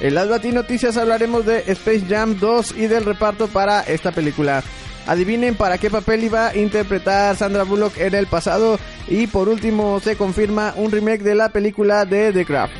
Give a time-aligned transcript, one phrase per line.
[0.00, 4.62] En las Bati Noticias hablaremos de Space Jam 2 y del reparto para esta película.
[5.08, 8.78] Adivinen para qué papel iba a interpretar Sandra Bullock en el pasado.
[9.08, 12.74] Y por último se confirma un remake de la película de The Craft.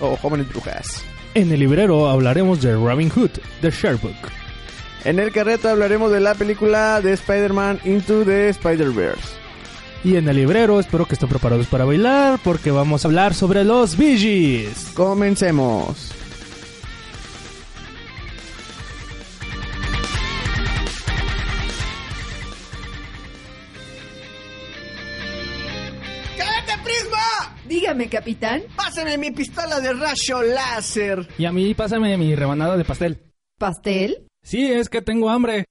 [0.00, 1.02] O Jóvenes Brujas.
[1.34, 3.30] En el librero hablaremos de Robin Hood,
[3.62, 4.45] The Sherbook.
[5.04, 9.46] En el carreto hablaremos de la película de Spider-Man Into the Spider-Verse.
[10.04, 13.64] Y en el librero espero que estén preparados para bailar porque vamos a hablar sobre
[13.64, 14.92] los Gees.
[14.94, 16.12] Comencemos.
[26.36, 27.56] ¡Cállate, Prisma!
[27.66, 28.62] Dígame, capitán.
[28.76, 31.26] Pásame mi pistola de rayo láser.
[31.38, 33.22] Y a mí pásame mi rebanada de pastel.
[33.58, 34.26] ¿Pastel?
[34.46, 35.64] Sí, es que tengo hambre.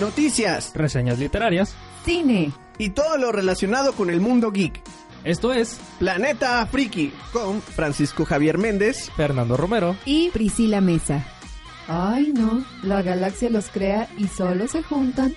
[0.00, 1.76] Noticias Reseñas literarias.
[2.04, 2.50] Cine.
[2.78, 4.82] y todo lo relacionado con el mundo geek.
[5.22, 9.08] Esto es Planeta Friki con Francisco Javier Méndez.
[9.16, 9.96] Fernando Romero.
[10.04, 11.24] Y Priscila Mesa.
[11.86, 12.64] Ay, no.
[12.82, 15.32] La galaxia los crea y solo se juntan.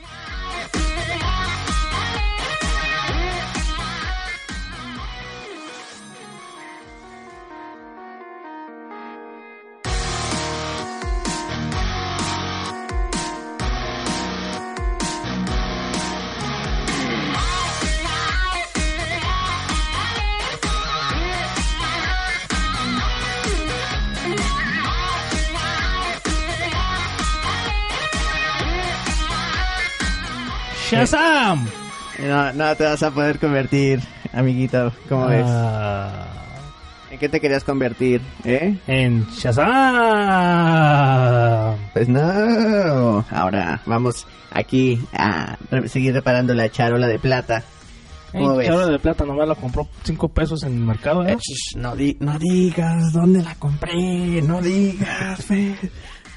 [32.39, 33.99] No, no te vas a poder convertir,
[34.31, 34.93] amiguito.
[35.09, 35.43] ¿Cómo ves?
[35.45, 36.25] Ah,
[37.11, 38.21] ¿En qué te querías convertir?
[38.45, 38.77] ¿Eh?
[38.87, 39.25] en
[40.39, 41.75] Shazam.
[41.93, 43.25] Pues no.
[43.29, 45.57] Ahora vamos aquí a
[45.87, 47.63] seguir reparando la charola de plata.
[48.31, 48.67] ¿Cómo El ves?
[48.67, 51.33] charo de plata nomás la compró 5 pesos en el mercado, ¿eh?
[51.33, 51.37] Eh,
[51.75, 55.43] no, di- no digas dónde la compré, no digas.
[55.43, 55.75] fe.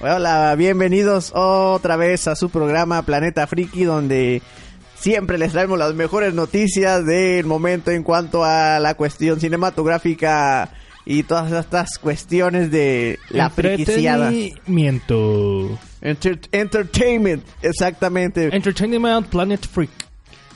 [0.01, 4.43] Hola, bienvenidos otra vez a su programa Planeta Friki, donde
[5.03, 10.71] siempre les traemos las mejores noticias del momento en cuanto a la cuestión cinematográfica
[11.05, 14.29] y todas estas cuestiones de la friquiciada.
[14.31, 15.79] Entretenimiento.
[16.01, 18.49] Enter- entertainment, exactamente.
[18.55, 19.91] Entertainment Planet Freak.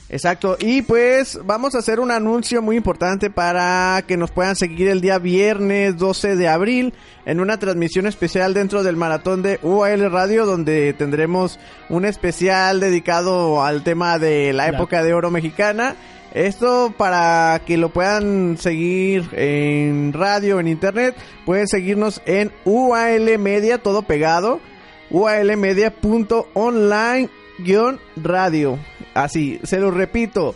[0.09, 4.87] Exacto, y pues vamos a hacer un anuncio muy importante para que nos puedan seguir
[4.87, 6.93] el día viernes 12 de abril
[7.25, 11.59] en una transmisión especial dentro del maratón de UAL Radio donde tendremos
[11.89, 15.97] un especial dedicado al tema de la época de oro mexicana.
[16.33, 23.79] Esto para que lo puedan seguir en radio, en internet, pueden seguirnos en UAL Media,
[23.79, 24.61] todo pegado,
[25.09, 27.29] ualmedia.online
[27.59, 28.79] guion radio.
[29.17, 30.53] Así, se lo repito.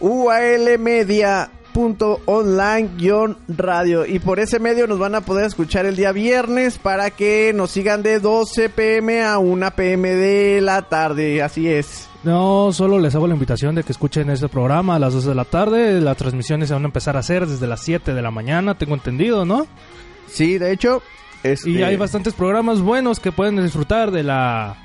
[0.00, 4.04] ualmedia.online guion radio.
[4.04, 7.70] Y por ese medio nos van a poder escuchar el día viernes para que nos
[7.70, 11.42] sigan de 12 pm a 1 pm de la tarde.
[11.42, 12.10] Así es.
[12.24, 15.34] No, solo les hago la invitación de que escuchen este programa a las 2 de
[15.34, 16.00] la tarde.
[16.00, 18.94] Las transmisiones se van a empezar a hacer desde las 7 de la mañana, tengo
[18.94, 19.66] entendido, ¿no?
[20.26, 21.02] Sí, de hecho.
[21.42, 21.70] Este...
[21.70, 24.76] Y hay bastantes programas buenos que pueden disfrutar de la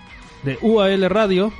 [0.44, 1.52] de UAL Radio.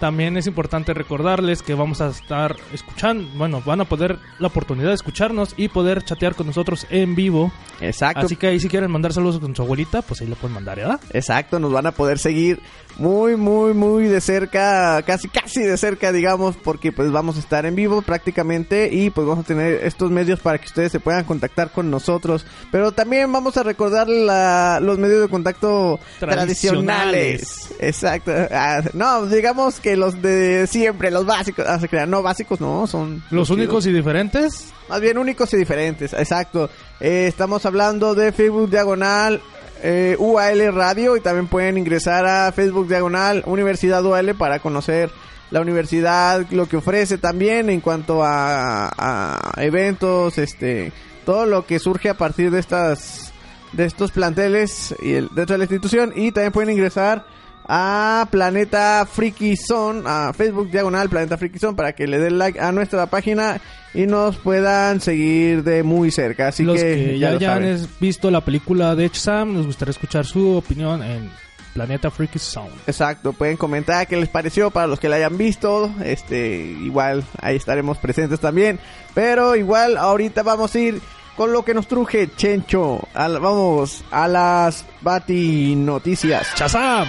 [0.00, 4.88] También es importante recordarles que vamos a estar escuchando, bueno, van a poder la oportunidad
[4.88, 7.50] de escucharnos y poder chatear con nosotros en vivo.
[7.80, 8.26] Exacto.
[8.26, 10.76] Así que ahí si quieren mandar saludos con su abuelita, pues ahí lo pueden mandar,
[10.76, 11.00] ¿verdad?
[11.12, 12.60] Exacto, nos van a poder seguir
[12.98, 17.64] muy, muy, muy de cerca, casi, casi de cerca, digamos, porque pues vamos a estar
[17.66, 21.24] en vivo prácticamente y pues vamos a tener estos medios para que ustedes se puedan
[21.24, 22.44] contactar con nosotros.
[22.70, 26.56] Pero también vamos a recordar la- los medios de contacto tradicionales.
[26.56, 27.70] Tradicionales.
[27.80, 28.32] Exacto.
[28.50, 31.64] Ah, no, digamos que los de siempre, los básicos.
[31.68, 32.10] Ah, se crean.
[32.10, 33.22] No, básicos no, son...
[33.30, 34.72] Los únicos y diferentes.
[34.88, 36.68] Más bien únicos y diferentes, exacto.
[36.98, 39.40] Eh, estamos hablando de Facebook Diagonal
[39.84, 45.08] eh, UAL Radio y también pueden ingresar a Facebook Diagonal Universidad UAL para conocer
[45.52, 50.92] la universidad, lo que ofrece también en cuanto a, a eventos, este,
[51.24, 53.32] todo lo que surge a partir de estas
[53.72, 57.24] de estos planteles y el, dentro de la institución y también pueden ingresar
[57.68, 62.60] a Planeta Freaky Zone, a Facebook Diagonal Planeta Freaky Zone, para que le den like
[62.60, 63.60] a nuestra página
[63.94, 66.48] y nos puedan seguir de muy cerca.
[66.48, 70.24] Así Los que, que ya ya es- visto la película de Sam, nos gustaría escuchar
[70.26, 71.30] su opinión en
[71.74, 72.72] Planeta Freaky Sound.
[72.86, 75.90] Exacto, pueden comentar qué les pareció para los que la hayan visto.
[76.04, 78.78] Este, igual ahí estaremos presentes también.
[79.14, 81.00] Pero igual ahorita vamos a ir
[81.36, 83.06] con lo que nos truje Chencho.
[83.12, 86.46] Al- vamos a las Bati Noticias.
[86.54, 87.06] ¡Chazam!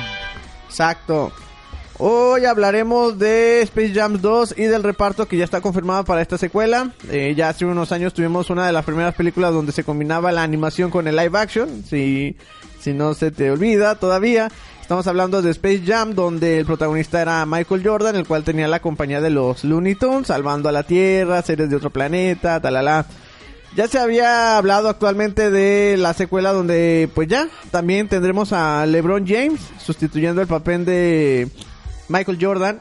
[0.77, 1.31] Exacto.
[1.97, 6.37] Hoy hablaremos de Space Jam 2 y del reparto que ya está confirmado para esta
[6.37, 6.91] secuela.
[7.09, 10.43] Eh, ya hace unos años tuvimos una de las primeras películas donde se combinaba la
[10.43, 11.83] animación con el live action.
[11.83, 12.37] Si,
[12.79, 14.51] si no se te olvida todavía.
[14.79, 18.79] Estamos hablando de Space Jam, donde el protagonista era Michael Jordan, el cual tenía la
[18.79, 23.07] compañía de los Looney Tunes, salvando a la Tierra, seres de otro planeta, talala.
[23.75, 29.27] Ya se había hablado actualmente de la secuela donde pues ya también tendremos a LeBron
[29.27, 31.47] James sustituyendo el papel de
[32.09, 32.79] Michael Jordan.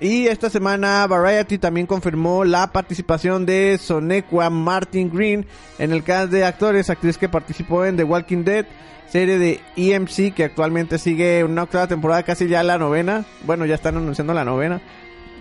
[0.00, 5.46] Y esta semana Variety también confirmó la participación de Sonequa Martin Green
[5.78, 8.66] en el cast de actores, actriz que participó en The Walking Dead,
[9.08, 13.24] serie de EMC que actualmente sigue una octava temporada, casi ya la novena.
[13.44, 14.80] Bueno, ya están anunciando la novena.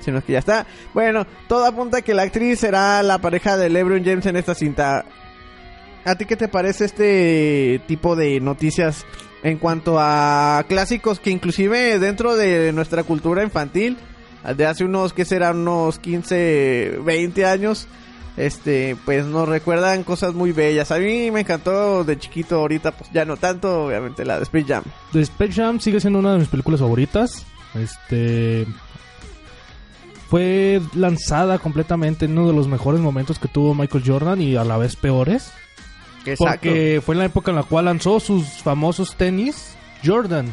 [0.02, 0.66] Si no es que ya está.
[0.94, 5.06] Bueno, todo apunta que la actriz será la pareja de LeBron James en esta cinta.
[6.04, 9.06] ¿A ti qué te parece este tipo de noticias
[9.44, 13.98] en cuanto a clásicos que inclusive dentro de nuestra cultura infantil,
[14.56, 17.88] de hace unos, que serán unos 15, 20 años,
[18.38, 20.92] este, pues nos recuerdan cosas muy bellas.
[20.92, 24.66] A mí me encantó de chiquito, ahorita pues ya no tanto, obviamente la de Space
[24.66, 24.84] Jam.
[25.14, 27.46] Space Jam sigue siendo una de mis películas favoritas.
[27.76, 28.66] Este
[30.32, 34.64] fue lanzada completamente en uno de los mejores momentos que tuvo Michael Jordan y a
[34.64, 35.52] la vez peores.
[36.38, 39.76] Porque fue en la época en la cual lanzó sus famosos tenis
[40.06, 40.48] Jordan.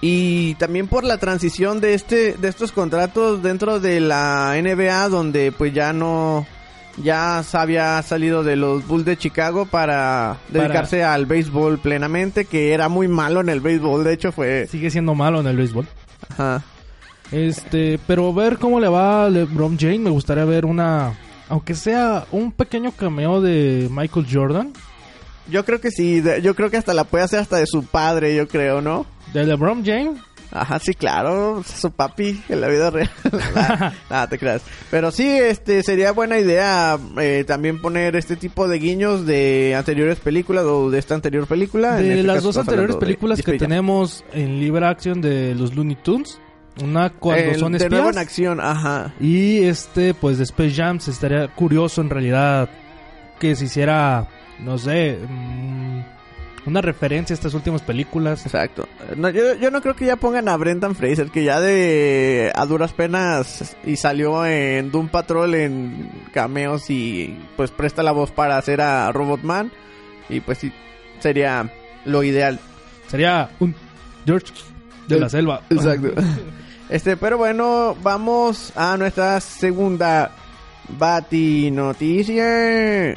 [0.00, 5.52] Y también por la transición de este de estos contratos dentro de la NBA donde
[5.52, 6.46] pues ya no
[6.96, 12.72] ya se había salido de los Bulls de Chicago para dedicarse al béisbol plenamente, que
[12.72, 15.86] era muy malo en el béisbol, de hecho fue Sigue siendo malo en el béisbol.
[16.30, 16.62] ajá.
[17.32, 21.12] Este, pero ver cómo le va a LeBron James, me gustaría ver una,
[21.48, 24.72] aunque sea un pequeño cameo de Michael Jordan,
[25.50, 28.34] Yo creo que sí, yo creo que hasta la puede hacer hasta de su padre,
[28.34, 29.06] yo creo, ¿no?
[29.32, 30.20] de LeBron James.
[30.50, 33.10] Ajá, sí, claro, su papi en la vida real.
[34.08, 34.62] Nada, te creas.
[34.90, 40.20] Pero sí, este, sería buena idea eh, también poner este tipo de guiños de anteriores
[40.20, 41.98] películas o de esta anterior película.
[41.98, 45.54] En De este las caso dos anteriores de películas que tenemos en libre acción de
[45.54, 46.40] los Looney Tunes,
[46.82, 49.12] una cuando El- son de nuevo en espías acción, ajá.
[49.20, 52.68] y este pues de Space Jam se estaría curioso en realidad
[53.38, 54.26] que se hiciera,
[54.60, 56.00] no sé, mm,
[56.66, 58.44] una referencia a estas últimas películas.
[58.44, 58.86] Exacto.
[59.16, 62.66] No, yo, yo no creo que ya pongan a Brendan Fraser, que ya de a
[62.66, 68.58] duras penas y salió en Doom Patrol en cameos y pues presta la voz para
[68.58, 69.70] hacer a Robotman.
[70.28, 70.70] Y pues sí,
[71.20, 71.72] sería
[72.04, 72.58] lo ideal.
[73.06, 73.74] Sería un
[74.26, 74.52] George
[75.06, 75.62] de El- la selva.
[75.70, 76.08] Exacto.
[76.88, 80.30] Este, pero bueno, vamos a nuestra segunda
[80.88, 83.14] Bati Noticia.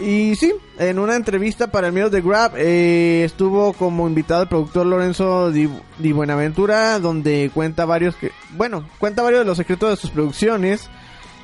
[0.00, 4.48] Y sí, en una entrevista para el medio de Grab eh, estuvo como invitado el
[4.48, 5.68] productor Lorenzo Di,
[5.98, 10.88] Di Buenaventura, donde cuenta varios que, bueno, cuenta varios de los secretos de sus producciones.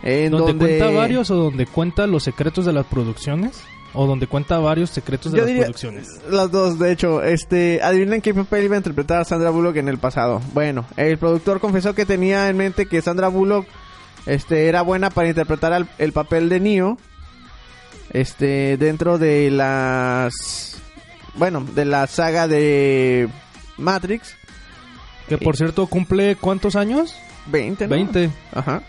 [0.05, 3.65] En ¿Donde donde cuenta varios o donde cuenta los secretos de las producciones?
[3.95, 6.09] ¿O donde cuenta varios secretos de Yo las diría- producciones?
[6.29, 7.23] Las dos, de hecho.
[7.23, 10.43] Este, adivinen qué papel iba a interpretar a Sandra Bullock en el pasado.
[10.53, 13.67] Bueno, el productor confesó que tenía en mente que Sandra Bullock
[14.27, 16.99] este, era buena para interpretar al- el papel de Neo.
[18.11, 20.77] Este, dentro de las.
[21.35, 23.29] Bueno, de la saga de
[23.77, 24.35] Matrix.
[25.29, 27.15] Que por cierto cumple ¿cuántos años?
[27.47, 27.95] 20, ¿no?
[27.95, 28.31] 20.
[28.53, 28.83] Ajá.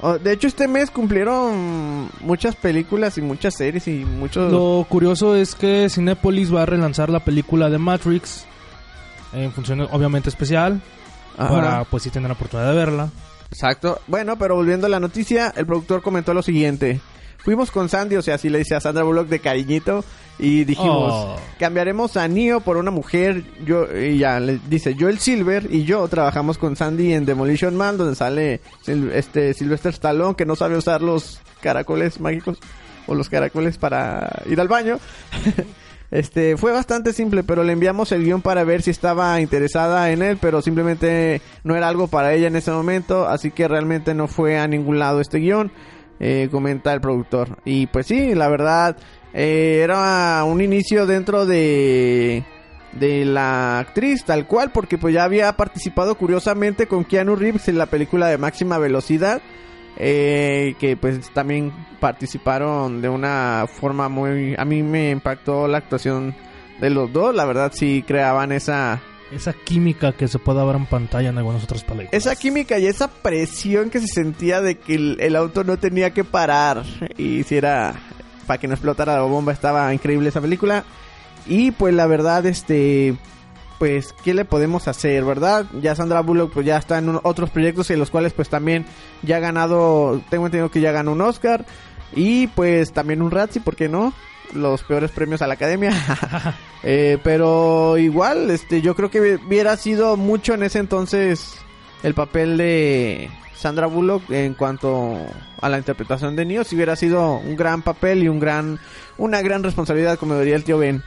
[0.00, 4.52] Oh, De hecho, este mes cumplieron muchas películas y muchas series y muchos...
[4.52, 8.46] Lo curioso es que Cinepolis va a relanzar la película de Matrix
[9.32, 10.80] en función obviamente especial
[11.36, 11.54] Ajá.
[11.54, 13.10] para pues si tener la oportunidad de verla.
[13.50, 14.00] Exacto.
[14.06, 17.00] Bueno, pero volviendo a la noticia, el productor comentó lo siguiente.
[17.38, 20.04] Fuimos con Sandy, o sea, así le dice a Sandra Bullock de cariñito,
[20.38, 21.36] y dijimos, Oh.
[21.58, 23.42] cambiaremos a Neo por una mujer.
[23.64, 27.96] Yo, y ya, le dice, Joel Silver y yo trabajamos con Sandy en Demolition Man,
[27.96, 32.58] donde sale Sil- este Sylvester Stallone, que no sabe usar los caracoles mágicos,
[33.06, 34.98] o los caracoles para ir al baño.
[36.10, 40.22] Este, fue bastante simple, pero le enviamos el guion para ver si estaba interesada en
[40.22, 44.26] él, pero simplemente no era algo para ella en ese momento, así que realmente no
[44.26, 45.70] fue a ningún lado este guion,
[46.20, 47.58] eh, comenta el productor.
[47.64, 48.96] Y pues sí, la verdad,
[49.32, 52.44] eh, era un inicio dentro de
[52.92, 57.78] de la actriz tal cual porque pues ya había participado curiosamente con Keanu Reeves en
[57.78, 59.42] la película de máxima velocidad
[59.96, 66.34] eh, que pues también participaron de una forma muy a mí me impactó la actuación
[66.80, 69.00] de los dos la verdad sí creaban esa
[69.32, 72.86] esa química que se puede ver en pantalla en algunas otras películas esa química y
[72.86, 76.84] esa presión que se sentía de que el, auto no tenía que parar
[77.16, 77.94] y si era
[78.46, 80.84] para que no explotara la bomba estaba increíble esa película
[81.48, 83.16] y pues la verdad, este,
[83.78, 85.64] pues, ¿qué le podemos hacer, verdad?
[85.80, 88.84] Ya Sandra Bullock pues ya está en otros proyectos en los cuales pues también
[89.22, 91.64] ya ha ganado, tengo entendido que ya ganó un Oscar
[92.14, 94.12] y pues también un Razzie, ¿por qué no?
[94.54, 95.92] Los peores premios a la academia.
[96.82, 101.58] eh, pero igual, este, yo creo que hubiera sido mucho en ese entonces
[102.02, 105.18] el papel de Sandra Bullock en cuanto
[105.60, 108.78] a la interpretación de Neo, si hubiera sido un gran papel y un gran,
[109.16, 111.02] una gran responsabilidad, como diría el tío Ben.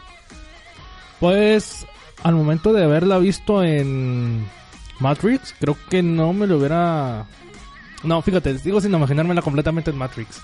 [1.20, 1.86] Pues
[2.24, 4.46] al momento de haberla visto en
[5.00, 7.26] Matrix, creo que no me lo hubiera...
[8.04, 10.42] No, fíjate, digo sin imaginármela completamente en Matrix.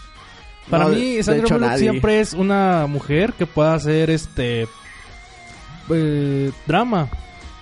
[0.69, 4.67] Para mí, Sandra Bullock siempre es una mujer que pueda hacer este...
[5.89, 7.09] Eh, drama.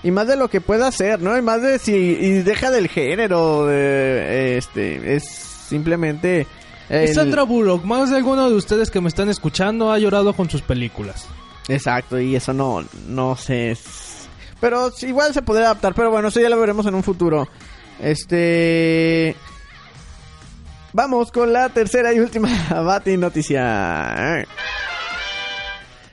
[0.04, 1.38] Y más de lo que pueda hacer, ¿no?
[1.38, 1.94] Y más de si...
[1.94, 5.16] Y deja del género, de, este...
[5.16, 6.48] Es simplemente...
[7.14, 7.84] Sandra Bullock.
[7.84, 11.28] Más de alguno de ustedes que me están escuchando ha llorado con sus películas.
[11.68, 13.76] Exacto, y eso no, no sé.
[14.60, 17.48] Pero igual se podría adaptar, pero bueno, eso ya lo veremos en un futuro.
[18.00, 19.36] Este...
[20.96, 24.48] Vamos con la tercera y última Bati noticia.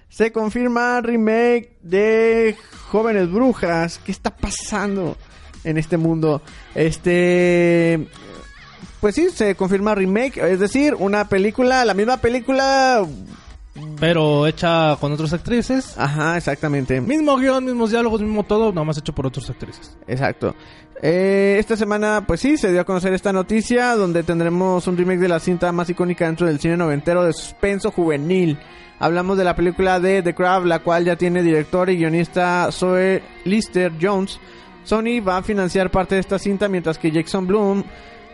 [0.08, 2.56] Se confirma remake de
[2.88, 4.00] Jóvenes Brujas.
[4.04, 5.16] ¿Qué está pasando
[5.62, 6.42] en este mundo?
[6.74, 8.08] Este...
[9.00, 13.06] Pues sí, se confirma remake, es decir, una película, la misma película
[13.98, 15.96] pero hecha con otras actrices.
[15.96, 17.00] Ajá, exactamente.
[17.00, 19.96] Mismo guion, mismos diálogos, mismo todo, nada más hecho por otras actrices.
[20.06, 20.54] Exacto.
[21.00, 25.20] Eh, esta semana, pues sí, se dio a conocer esta noticia donde tendremos un remake
[25.20, 28.58] de la cinta más icónica dentro del cine noventero de suspenso juvenil.
[28.98, 33.22] Hablamos de la película de The Crab, la cual ya tiene director y guionista Zoe
[33.44, 34.38] Lister Jones.
[34.84, 37.82] Sony va a financiar parte de esta cinta mientras que Jackson Bloom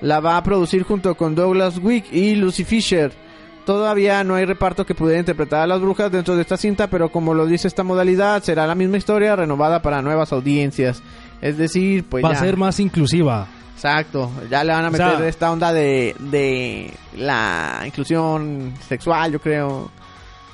[0.01, 3.28] la va a producir junto con Douglas Wick y Lucy Fisher.
[3.69, 7.11] Todavía no hay reparto que pudiera interpretar a las brujas dentro de esta cinta, pero
[7.11, 11.03] como lo dice esta modalidad, será la misma historia renovada para nuevas audiencias.
[11.43, 13.47] Es decir, pues va a ser más inclusiva.
[13.75, 19.91] Exacto, ya le van a meter esta onda de, de la inclusión sexual, yo creo.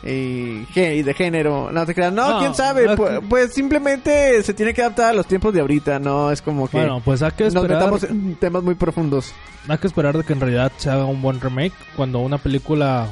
[0.06, 0.66] Y,
[1.02, 5.10] de género, no te creas, no, quién sabe, pues, pues, simplemente se tiene que adaptar
[5.10, 7.78] a los tiempos de ahorita, no es como que bueno, pues hay que esperar, nos
[7.78, 9.32] metamos en temas muy profundos.
[9.66, 11.72] Hay que esperar de que en realidad se haga un buen remake.
[11.96, 13.08] Cuando una película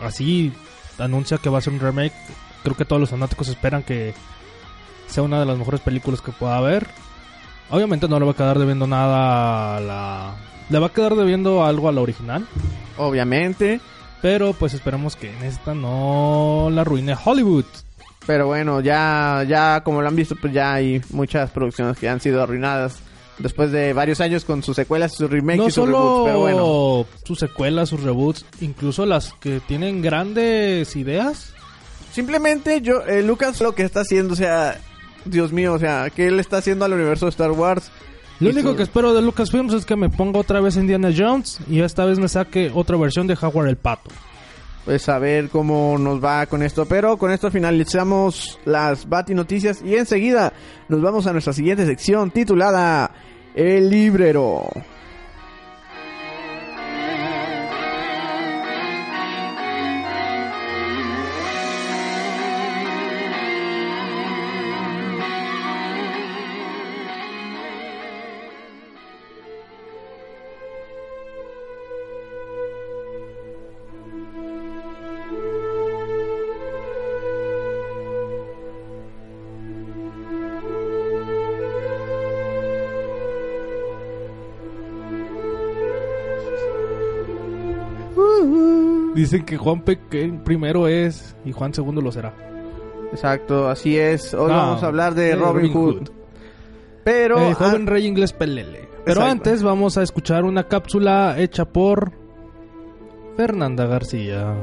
[0.00, 0.52] así
[0.98, 2.14] anuncia que va a ser un remake,
[2.62, 4.14] creo que todos los fanáticos esperan que
[5.08, 6.86] sea una de las mejores películas que pueda haber.
[7.70, 10.34] Obviamente no le va a quedar debiendo nada a la...
[10.68, 12.46] Le va a quedar debiendo algo a la original.
[12.96, 13.80] Obviamente.
[14.26, 17.64] Pero pues esperemos que en esta no la arruine Hollywood.
[18.26, 22.18] Pero bueno, ya, ya como lo han visto, pues ya hay muchas producciones que han
[22.20, 22.96] sido arruinadas
[23.38, 26.24] después de varios años con sus secuelas, sus remakes y sus reboots.
[26.24, 31.54] Pero bueno, sus secuelas, sus reboots, incluso las que tienen grandes ideas.
[32.10, 34.76] Simplemente yo, eh, Lucas lo que está haciendo, o sea,
[35.24, 37.92] Dios mío, o sea, que él está haciendo al universo de Star Wars
[38.40, 41.80] lo único que espero de Lucasfilms es que me ponga otra vez Indiana Jones y
[41.80, 44.10] esta vez me saque otra versión de Howard el Pato.
[44.84, 46.86] Pues a ver cómo nos va con esto.
[46.86, 50.52] Pero con esto finalizamos las Bati Noticias y enseguida
[50.88, 53.10] nos vamos a nuestra siguiente sección titulada
[53.54, 54.70] El Librero.
[89.16, 89.82] Dicen que Juan
[90.44, 92.34] primero es y Juan segundo lo será.
[93.10, 94.34] Exacto, así es.
[94.34, 96.10] Hoy vamos a hablar de, Robin, Hood.
[97.02, 98.90] Pero el joven rey inglés Pelele.
[99.06, 102.12] Pero antes vamos a escuchar una cápsula hecha por
[103.38, 104.54] Fernanda García.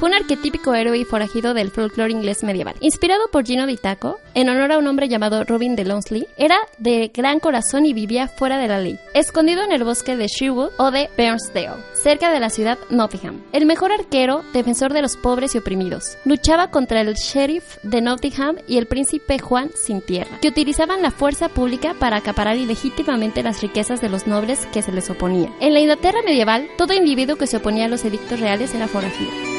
[0.00, 2.74] Fue un arquetípico héroe y forajido del folclore inglés medieval.
[2.80, 6.56] Inspirado por Gino di Taco, en honor a un hombre llamado Robin de Lonsley, era
[6.78, 10.70] de gran corazón y vivía fuera de la ley, escondido en el bosque de Sherwood
[10.78, 13.42] o de Bairnsdale, cerca de la ciudad Nottingham.
[13.52, 18.56] El mejor arquero, defensor de los pobres y oprimidos, luchaba contra el sheriff de Nottingham
[18.66, 23.60] y el príncipe Juan sin tierra, que utilizaban la fuerza pública para acaparar ilegítimamente las
[23.60, 25.52] riquezas de los nobles que se les oponía.
[25.60, 29.49] En la Inglaterra medieval, todo individuo que se oponía a los edictos reales era forajido.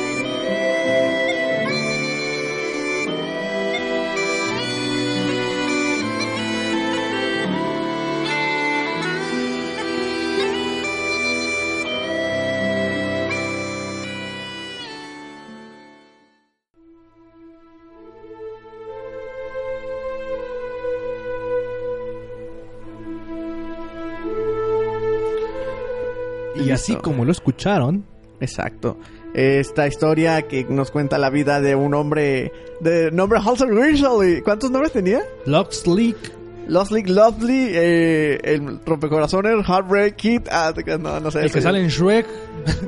[26.61, 28.05] Y así como lo escucharon,
[28.41, 28.97] Exacto.
[29.33, 32.51] Esta historia que nos cuenta la vida de un hombre
[32.81, 34.43] de nombre Halsey Griswold.
[34.43, 35.21] ¿Cuántos nombres tenía?
[35.45, 41.43] Locksleek Losley Lovely, eh, el rompecorazones, Heartbreak Kid, ah, no, no sé.
[41.43, 42.25] el que sale en Shrek.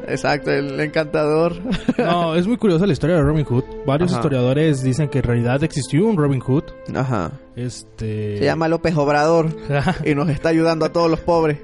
[0.08, 1.56] Exacto, el encantador.
[1.98, 3.64] No, es muy curiosa la historia de Robin Hood.
[3.86, 4.20] Varios Ajá.
[4.20, 6.64] historiadores dicen que en realidad existió un Robin Hood.
[6.94, 7.32] Ajá.
[7.56, 8.38] Este.
[8.38, 9.50] Se llama López Obrador
[10.06, 11.60] y nos está ayudando a todos los pobres.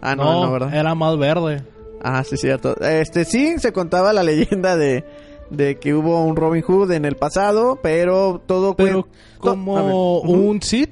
[0.00, 0.74] Ah, no, no, no, ¿verdad?
[0.74, 1.62] era más verde.
[2.02, 2.76] Ah, sí, cierto.
[2.80, 5.04] Este, sí, se contaba la leyenda de,
[5.50, 9.06] de que hubo un Robin Hood en el pasado, pero todo Pero cuen-
[9.38, 10.88] como un Cid,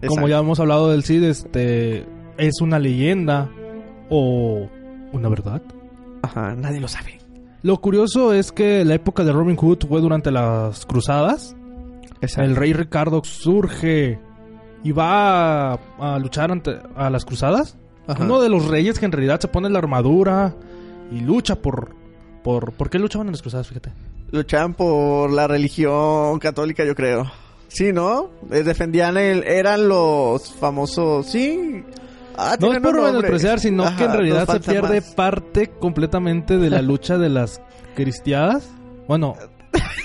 [0.00, 0.28] como Exacto.
[0.28, 3.48] ya hemos hablado del Cid, este es una leyenda
[4.10, 4.68] o
[5.12, 5.62] una verdad.
[6.22, 7.18] Ajá, nadie lo sabe.
[7.62, 11.56] Lo curioso es que la época de Robin Hood fue durante las cruzadas.
[12.36, 14.18] El rey Ricardo surge
[14.82, 17.76] y va a, a luchar ante a las cruzadas.
[18.08, 18.24] Ajá.
[18.24, 20.54] Uno de los reyes que en realidad se pone la armadura
[21.12, 21.94] y lucha por
[22.42, 23.68] por ¿por qué luchaban en las cruzadas?
[23.68, 23.92] Fíjate.
[24.32, 27.30] Luchaban por la religión católica, yo creo.
[27.68, 28.30] Sí, ¿no?
[28.50, 29.42] Eh, defendían el...
[29.44, 31.26] Eran los famosos...
[31.26, 31.82] Sí.
[32.36, 35.14] Ah, No es por menospreciar, sino Ajá, que en realidad se pierde más.
[35.14, 37.60] parte completamente de la lucha de las
[37.94, 38.68] cristiadas.
[39.06, 39.34] Bueno,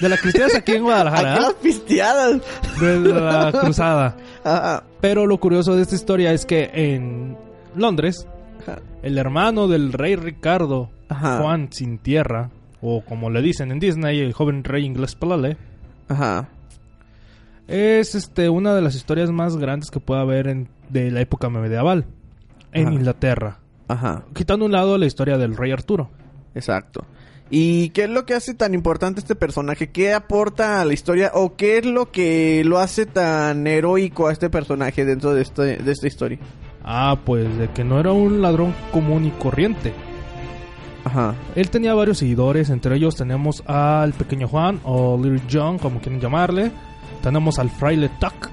[0.01, 2.41] de las cristiadas aquí en Guadalajara, las pisteadas.
[2.81, 4.17] de la cruzada.
[4.43, 4.83] Ajá.
[4.99, 7.37] Pero lo curioso de esta historia es que en
[7.75, 8.27] Londres,
[8.62, 8.79] Ajá.
[9.01, 11.39] el hermano del rey Ricardo, Ajá.
[11.39, 12.49] Juan sin tierra,
[12.81, 15.57] o como le dicen en Disney, el joven rey inglés Palale,
[16.07, 16.49] Ajá.
[17.67, 21.49] es este una de las historias más grandes que puede haber en, de la época
[21.49, 22.05] medieval
[22.71, 22.95] en Ajá.
[22.95, 23.59] Inglaterra.
[23.88, 24.23] Ajá.
[24.33, 26.09] Quitando a un lado la historia del rey Arturo.
[26.55, 27.05] Exacto.
[27.49, 29.91] ¿Y qué es lo que hace tan importante este personaje?
[29.91, 31.31] ¿Qué aporta a la historia?
[31.36, 35.77] ¿O qué es lo que lo hace tan heroico a este personaje dentro de, este,
[35.77, 36.39] de esta historia?
[36.83, 39.93] Ah, pues de que no era un ladrón común y corriente.
[41.05, 41.35] Ajá.
[41.55, 46.19] Él tenía varios seguidores, entre ellos tenemos al pequeño Juan o Little John, como quieren
[46.21, 46.71] llamarle.
[47.21, 48.49] Tenemos al fraile Tuck,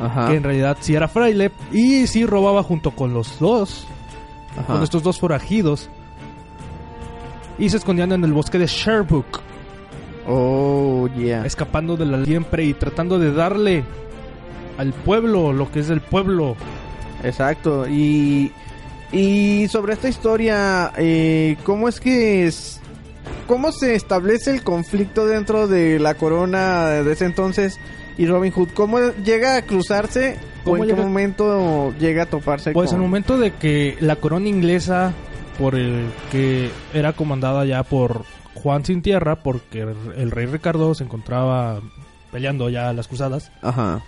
[0.00, 0.28] Ajá.
[0.28, 3.86] que en realidad sí era fraile y sí robaba junto con los dos,
[4.58, 4.74] Ajá.
[4.74, 5.88] con estos dos forajidos.
[7.58, 9.40] Y se escondían en el bosque de Sherbrooke,
[10.26, 11.44] Oh, yeah.
[11.44, 13.84] escapando de la siempre y tratando de darle
[14.78, 16.56] al pueblo lo que es del pueblo.
[17.24, 17.88] Exacto.
[17.88, 18.52] Y,
[19.12, 22.80] y sobre esta historia, eh, ¿cómo es que es...
[23.46, 27.78] ¿Cómo se establece el conflicto dentro de la corona de ese entonces
[28.18, 28.68] y Robin Hood?
[28.74, 32.96] ¿Cómo llega a cruzarse o ¿Cómo en qué llega- momento llega a toparse Pues en
[32.98, 33.02] con...
[33.04, 35.12] el momento de que la corona inglesa,
[35.58, 40.94] por el que era comandada ya por Juan sin tierra, porque el el rey Ricardo
[40.94, 41.80] se encontraba
[42.32, 44.02] peleando ya las cruzadas, Ajá.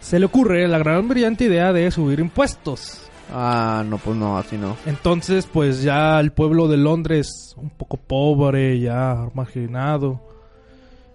[0.00, 3.06] Se le ocurre la gran brillante idea de subir impuestos.
[3.32, 4.76] Ah, no, pues no, así no.
[4.86, 10.20] Entonces, pues ya el pueblo de Londres, un poco pobre, ya marginado,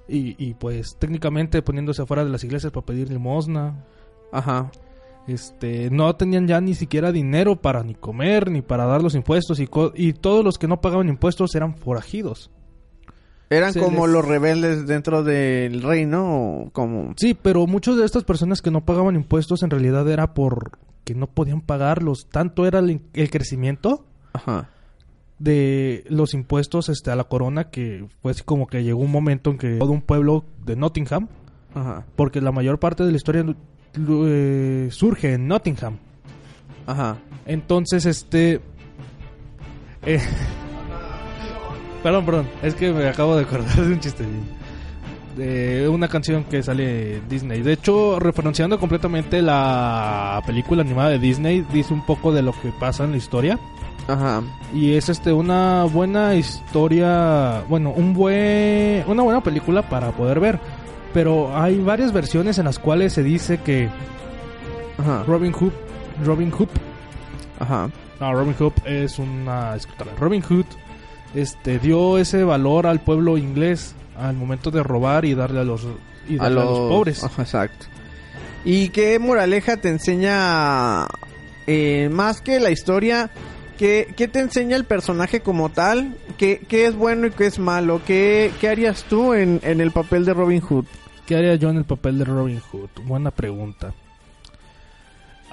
[0.07, 3.83] y, y pues técnicamente poniéndose afuera de las iglesias para pedir limosna,
[4.31, 4.71] Ajá.
[5.27, 9.59] este no tenían ya ni siquiera dinero para ni comer ni para dar los impuestos
[9.59, 12.51] y, co- y todos los que no pagaban impuestos eran forajidos.
[13.49, 17.13] Eran Se como les- los rebeldes dentro del reino, como...
[17.17, 21.13] Sí, pero muchas de estas personas que no pagaban impuestos en realidad era por que
[21.13, 22.27] no podían pagarlos.
[22.31, 24.03] Tanto era el, el crecimiento
[24.33, 24.69] Ajá.
[25.37, 29.51] de los impuestos este, a la corona que fue así como que llegó un momento
[29.51, 31.27] en que todo un pueblo de Nottingham,
[31.75, 32.05] Ajá.
[32.15, 33.45] porque la mayor parte de la historia
[33.95, 35.97] eh, surge en Nottingham.
[36.87, 37.17] Ajá.
[37.45, 38.59] Entonces, este.
[40.03, 40.19] eh,
[42.05, 42.47] perdón, perdón.
[42.61, 44.23] Es que me acabo de acordar de un chiste.
[45.35, 47.63] De una canción que sale Disney.
[47.63, 52.71] De hecho, referenciando completamente la película animada de Disney, dice un poco de lo que
[52.79, 53.57] pasa en la historia.
[54.07, 54.43] Ajá.
[54.71, 60.59] Y es este una buena historia, bueno, un buen una buena película para poder ver.
[61.11, 63.89] Pero hay varias versiones en las cuales se dice que
[64.99, 65.23] Ajá.
[65.25, 65.73] Robin Hood
[66.23, 66.69] Robin Hood
[67.59, 67.89] Ajá.
[68.19, 70.11] no, Robin Hood es una escritora.
[70.19, 70.65] Robin Hood
[71.35, 75.85] este dio ese valor al pueblo inglés al momento de robar y darle a los
[76.27, 77.23] y darle a los, pobres.
[77.23, 77.85] Ajá, exacto.
[78.63, 81.05] ¿Y qué moraleja te enseña
[81.67, 83.29] eh, más que la historia?
[83.77, 86.15] ¿Qué, qué te enseña el personaje como tal?
[86.37, 88.01] ¿Qué, qué es bueno y qué es malo?
[88.07, 90.85] ¿Qué, qué harías tú en, en el papel de Robin Hood?
[91.25, 92.89] ¿Qué haría yo en el papel de Robin Hood?
[93.03, 93.93] Buena pregunta.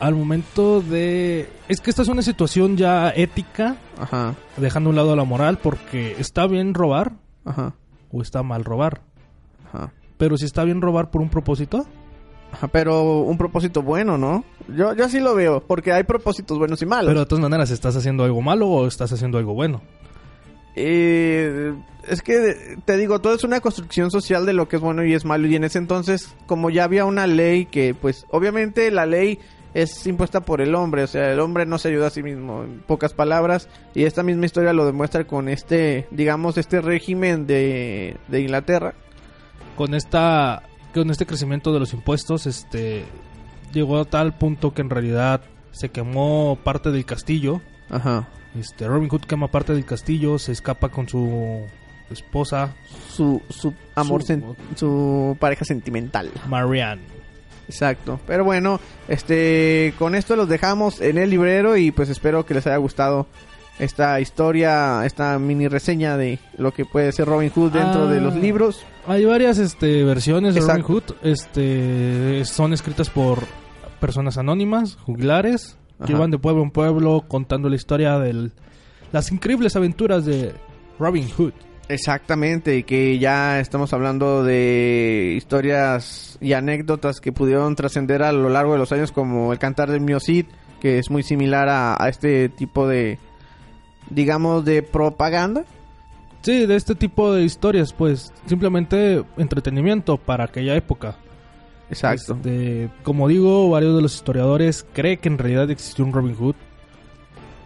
[0.02, 1.48] Al momento de...
[1.68, 5.58] Es que esta es una situación ya ética, Ajá, dejando a un lado la moral,
[5.62, 7.12] porque está bien robar
[7.44, 7.74] ajá,
[8.10, 9.00] o está mal robar.
[9.72, 9.92] ajá.
[10.18, 11.86] Pero si está bien robar por un propósito,
[12.52, 14.44] Ajá, Pero un propósito bueno, ¿no?
[14.68, 17.08] Yo, yo así lo veo, porque hay propósitos buenos y malos.
[17.08, 19.80] pero de todas maneras, ¿estás haciendo algo malo o estás haciendo algo bueno?
[20.74, 21.74] Eh,
[22.08, 25.14] es que te digo, todo es una construcción social de lo que es bueno y
[25.14, 25.46] es malo.
[25.46, 29.38] Y en ese entonces, como ya había una ley que, pues, obviamente la ley
[29.74, 31.02] es impuesta por el hombre.
[31.02, 33.68] O sea, el hombre no se ayuda a sí mismo, en pocas palabras.
[33.94, 38.94] Y esta misma historia lo demuestra con este, digamos, este régimen de, de Inglaterra.
[39.76, 40.62] Con esta
[40.94, 43.04] con este crecimiento de los impuestos, este
[43.72, 47.62] llegó a tal punto que en realidad se quemó parte del castillo.
[47.88, 48.28] Ajá.
[48.54, 51.62] Este Robin Hood quema parte del castillo, se escapa con su
[52.10, 52.74] esposa
[53.08, 56.30] Su, su amor, Su- sen- su pareja sentimental.
[56.46, 57.00] Marianne.
[57.72, 58.20] Exacto.
[58.26, 62.66] Pero bueno, este con esto los dejamos en el librero y pues espero que les
[62.66, 63.26] haya gustado
[63.78, 68.10] esta historia, esta mini reseña de lo que puede ser Robin Hood dentro Ah.
[68.12, 68.84] de los libros.
[69.06, 70.82] Hay varias este, versiones de Exacto.
[70.88, 71.14] Robin Hood.
[71.22, 73.40] Este, son escritas por
[74.00, 78.50] personas anónimas, juglares, que van de pueblo en pueblo contando la historia de
[79.12, 80.52] las increíbles aventuras de
[80.98, 81.52] Robin Hood.
[81.92, 88.48] Exactamente, y que ya estamos hablando de historias y anécdotas que pudieron trascender a lo
[88.48, 90.46] largo de los años como el cantar del Mio Cid,
[90.80, 93.18] que es muy similar a, a este tipo de
[94.08, 95.64] digamos de propaganda.
[96.40, 101.16] Sí, de este tipo de historias, pues simplemente entretenimiento para aquella época.
[101.90, 102.34] Exacto.
[102.34, 106.56] Este, como digo, varios de los historiadores creen que en realidad existió un Robin Hood.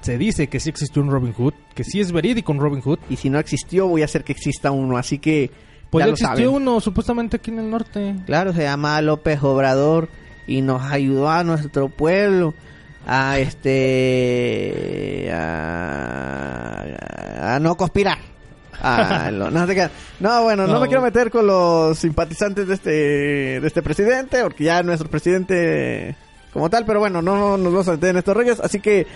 [0.06, 3.00] Se dice que sí existió un Robin Hood, que sí es verídico un Robin Hood.
[3.10, 5.50] Y si no existió, voy a hacer que exista uno, así que
[5.90, 6.48] Pues ya existió saben.
[6.48, 8.14] uno, supuestamente aquí en el norte.
[8.24, 10.08] Claro, se llama López Obrador
[10.46, 12.54] y nos ayudó a nuestro pueblo
[13.06, 16.84] a este a,
[17.54, 18.18] a no conspirar.
[18.80, 19.66] Ah, lo- no.
[20.20, 20.80] No, bueno, no, No.
[20.80, 22.90] me quiero meter con los simpatizantes de este
[23.60, 26.14] de este presidente, porque ya nuestro presidente
[26.52, 29.06] como tal, pero bueno, no nos vamos a meter en estos rollos, así que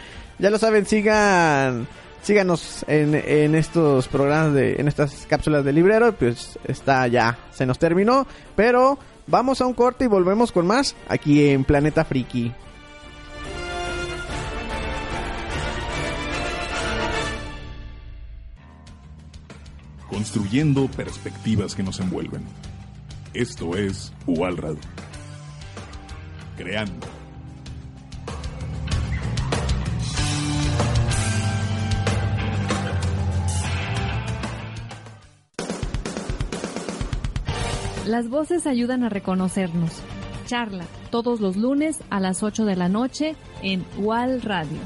[0.41, 1.87] ya lo saben, sigan
[2.23, 7.79] síganos en, estos programas de en estas cápsulas de librero, pues está ya se nos
[7.79, 8.27] terminó,
[8.57, 12.53] pero vamos a un corte y volvemos con más aquí en Planeta Friki.
[20.11, 22.43] construyendo perspectivas que nos envuelven.
[23.33, 24.81] Esto es UAL Radio.
[26.57, 27.20] Creando.
[38.11, 40.03] Las voces ayudan a reconocernos.
[40.45, 44.77] Charla, todos los lunes a las 8 de la noche en UAL Radio.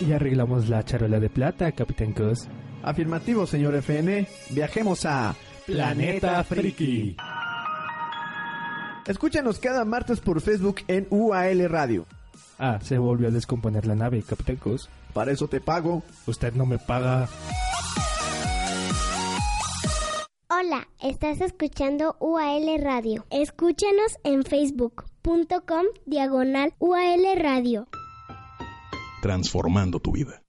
[0.00, 2.46] Y arreglamos la charola de plata, Capitán Cos.
[2.82, 4.28] Afirmativo, señor FN.
[4.50, 7.16] Viajemos a Planeta Friki.
[9.06, 12.06] Escúchanos cada martes por Facebook en UAL Radio.
[12.58, 14.88] Ah, se volvió a descomponer la nave, Capitán Cos.
[15.12, 16.02] Para eso te pago.
[16.26, 17.28] Usted no me paga.
[20.48, 23.26] Hola, estás escuchando UAL Radio.
[23.30, 27.88] Escúchanos en facebook.com diagonal UAL Radio.
[29.22, 30.45] Transformando tu vida.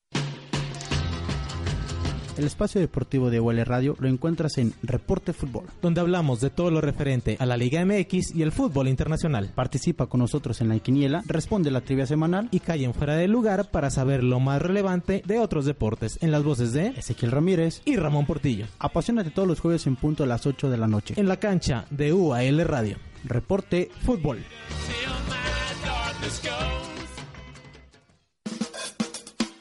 [2.37, 5.65] El espacio deportivo de UL Radio lo encuentras en Reporte Fútbol.
[5.81, 9.51] donde hablamos de todo lo referente a la Liga MX y el fútbol internacional.
[9.55, 13.71] Participa con nosotros en la quiniela, responde la trivia semanal Y callen fuera de lugar
[13.71, 17.81] para saber lo más relevante de otros deportes en las voces de Ezequiel Ramírez.
[17.85, 18.65] y Ramón Portillo.
[18.79, 21.15] Apasionate todos los jueves en punto a las 8 de la noche.
[21.17, 22.97] En la cancha de UAL Radio.
[23.23, 24.43] Reporte Fútbol.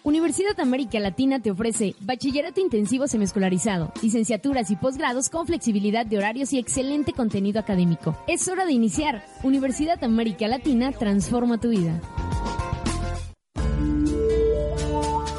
[0.07, 6.53] Universidad América Latina te ofrece bachillerato intensivo semiescolarizado, licenciaturas y posgrados con flexibilidad de horarios
[6.53, 8.17] y excelente contenido académico.
[8.29, 9.27] Es hora de iniciar.
[9.43, 12.01] Universidad América Latina transforma tu vida.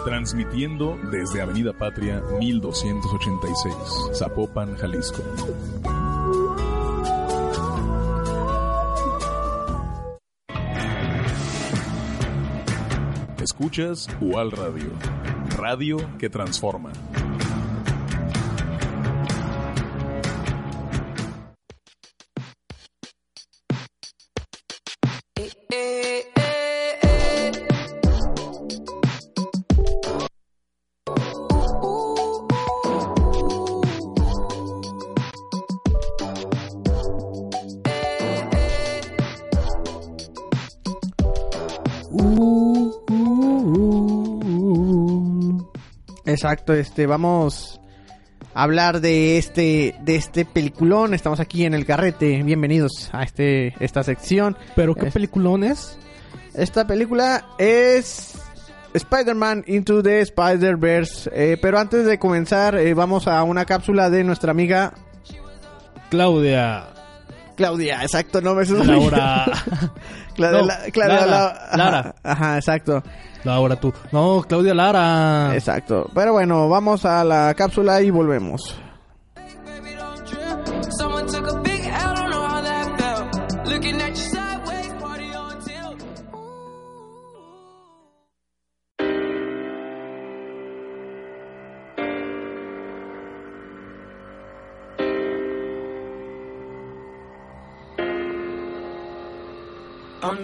[0.04, 5.24] Transmitiendo desde Avenida Patria 1286, Zapopan, Jalisco.
[13.48, 14.92] Escuchas UAL Radio,
[15.56, 16.92] radio que transforma.
[46.38, 47.82] Exacto, este, vamos
[48.54, 51.16] a hablar de este, de este peliculón.
[51.16, 52.44] Estamos aquí en el carrete.
[52.44, 54.56] Bienvenidos a este, esta sección.
[54.76, 55.98] ¿Pero qué peliculón es?
[56.54, 58.36] Esta película es
[58.94, 61.32] Spider-Man Into the Spider-Verse.
[61.34, 64.94] Eh, pero antes de comenzar, eh, vamos a una cápsula de nuestra amiga
[66.12, 66.86] Claudia.
[67.56, 69.46] Claudia, exacto, no me Laura.
[70.36, 72.16] Claudia, No, La- Lara, La- Lara.
[72.22, 73.02] Ajá, exacto.
[73.44, 73.94] Laura, tú.
[74.12, 75.52] No, Claudia Lara.
[75.54, 76.10] Exacto.
[76.14, 78.76] Pero bueno, vamos a la cápsula y volvemos.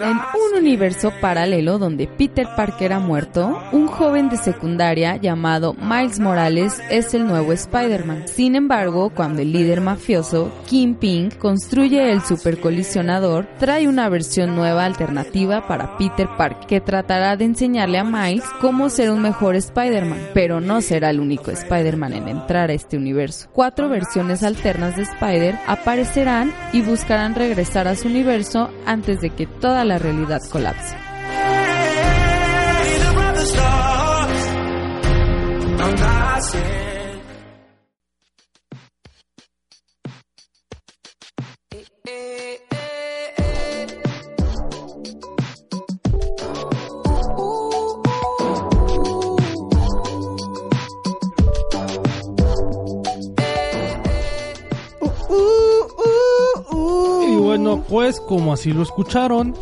[0.02, 6.20] En un universo paralelo donde Peter Parker ha muerto, un joven de secundaria llamado Miles
[6.20, 8.28] Morales es el nuevo Spider-Man.
[8.28, 15.68] Sin embargo, cuando el líder mafioso, Kingpin, construye el supercolisionador, trae una versión nueva alternativa
[15.68, 20.60] para Peter Parker que tratará de enseñarle a Miles cómo ser un mejor Spider-Man, pero
[20.60, 23.48] no será el único Spider-Man en entrar a este universo.
[23.54, 29.46] Cuatro versiones alternas de Spider aparecerán y buscarán regresar a su universo antes de que
[29.46, 30.96] toda la realidad colapse.
[57.94, 59.54] Pues como así lo escucharon,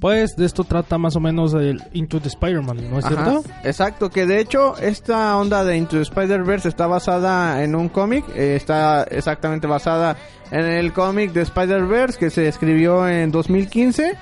[0.00, 3.44] pues de esto trata más o menos el Into the Spider-Man, ¿no es Ajá, cierto?
[3.64, 8.24] Exacto, que de hecho esta onda de Into the Spider-Verse está basada en un cómic,
[8.34, 10.16] eh, está exactamente basada
[10.50, 14.16] en el cómic de Spider-Verse que se escribió en 2015.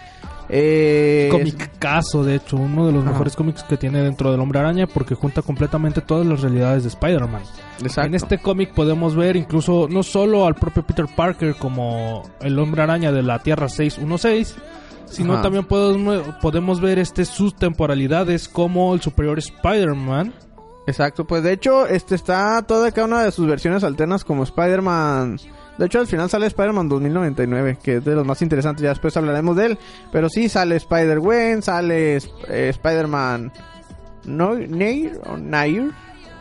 [0.50, 3.12] Eh, Cómic caso, de hecho, uno de los Ajá.
[3.12, 6.88] mejores cómics que tiene dentro del Hombre Araña porque junta completamente todas las realidades de
[6.88, 7.42] Spider-Man.
[7.82, 8.08] Exacto.
[8.08, 12.82] En este cómic podemos ver incluso no solo al propio Peter Parker como el Hombre
[12.82, 14.56] Araña de la Tierra 616,
[15.10, 15.42] sino Ajá.
[15.42, 20.32] también podemos, podemos ver este sus temporalidades como el superior Spider-Man.
[20.86, 25.38] Exacto, pues de hecho este está toda cada una de sus versiones alternas como Spider-Man.
[25.76, 29.16] De hecho al final sale Spider-Man 2099, que es de los más interesantes, ya después
[29.16, 29.78] hablaremos de él.
[30.10, 33.52] Pero sí sale Spider-Gwen, sale eh, Spider-Man
[34.24, 35.92] no, Nair, o Nair.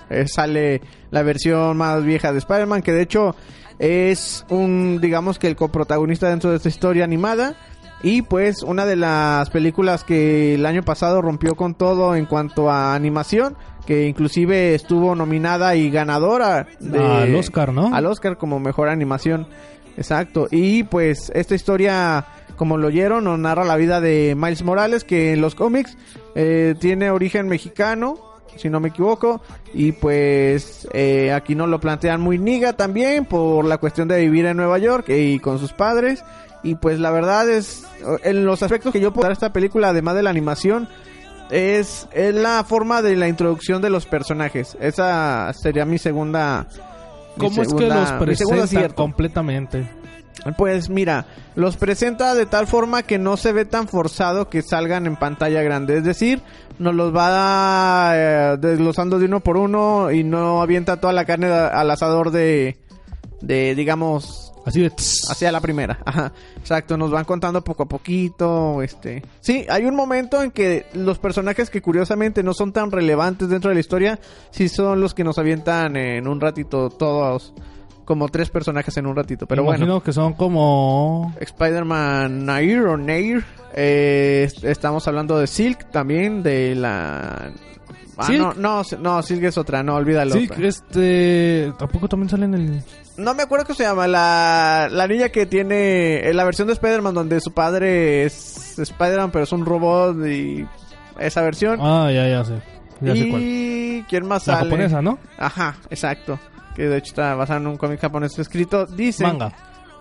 [0.10, 3.36] Eh, sale la versión más vieja de Spider-Man, que de hecho
[3.80, 7.56] es un, digamos que el coprotagonista dentro de esta historia animada.
[8.04, 12.70] Y pues una de las películas que el año pasado rompió con todo en cuanto
[12.70, 13.58] a animación,
[13.88, 17.94] que inclusive estuvo nominada y ganadora de- Al Oscar, ¿no?
[17.96, 19.48] Al Oscar como mejor animación.
[19.98, 20.48] Exacto.
[20.52, 25.34] Y pues esta historia, como lo oyeron, nos narra la vida de Miles Morales, que
[25.34, 25.98] en los cómics
[26.36, 28.16] eh, tiene origen mexicano,
[28.58, 29.42] si no me equivoco.
[29.74, 34.46] Y pues eh, aquí no lo plantean muy niga también por la cuestión de vivir
[34.46, 36.24] en Nueva York y con sus padres.
[36.64, 37.84] Y pues la verdad es,
[38.24, 40.88] en los aspectos que yo puedo dar a esta película, además de la animación,
[41.50, 44.78] es, es la forma de la introducción de los personajes.
[44.82, 46.68] Esa sería mi segunda...
[47.38, 49.90] mi ¿Cómo es que segunda- los presenta completamente?
[50.58, 55.06] Pues mira, los presenta de tal forma que no se ve tan forzado que salgan
[55.06, 55.98] en pantalla grande.
[55.98, 56.42] Es decir,
[56.80, 61.48] nos los va eh, desglosando de uno por uno y no avienta toda la carne
[61.48, 62.78] al asador de,
[63.42, 64.92] de digamos Así de...
[65.30, 65.98] hacia la primera.
[66.06, 66.32] Ajá.
[66.58, 69.24] Exacto, nos van contando poco a poquito, este.
[69.40, 73.70] Sí, hay un momento en que los personajes que curiosamente no son tan relevantes dentro
[73.70, 74.20] de la historia,
[74.52, 77.54] sí son los que nos avientan en un ratito todos
[78.04, 79.84] como tres personajes en un ratito, pero Me bueno.
[79.86, 81.34] imagino que son como...
[81.42, 83.44] Spider-Man Nair o Nair.
[83.74, 87.52] eh, est- estamos hablando de Silk también, de la...
[88.18, 88.40] Ah, ¿Silk?
[88.40, 90.36] no, no, no, Silk es otra, no, olvídalo.
[90.36, 91.72] Sí, este...
[91.78, 92.84] Tampoco también sale en el...
[93.18, 96.74] No me acuerdo cómo se llama, la, la niña que tiene eh, la versión de
[96.74, 100.66] Spider-Man donde su padre es Spider-Man pero es un robot y
[101.20, 101.80] esa versión.
[101.82, 102.54] Ah, ya, ya sé.
[103.02, 103.42] Ya sé cuál.
[103.44, 104.70] y quién más La sale?
[104.70, 105.18] japonesa, ¿no?
[105.38, 106.40] Ajá, exacto.
[106.76, 108.86] Que de hecho está basado en un cómic japonés escrito.
[108.86, 109.52] Dicen, Manga.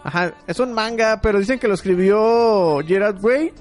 [0.05, 3.53] Ajá, es un manga, pero dicen que lo escribió Gerard Way,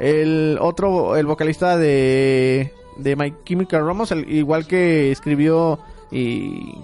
[0.00, 5.78] el otro, el vocalista de, de My Chemical Romance, el- igual que escribió
[6.10, 6.74] y,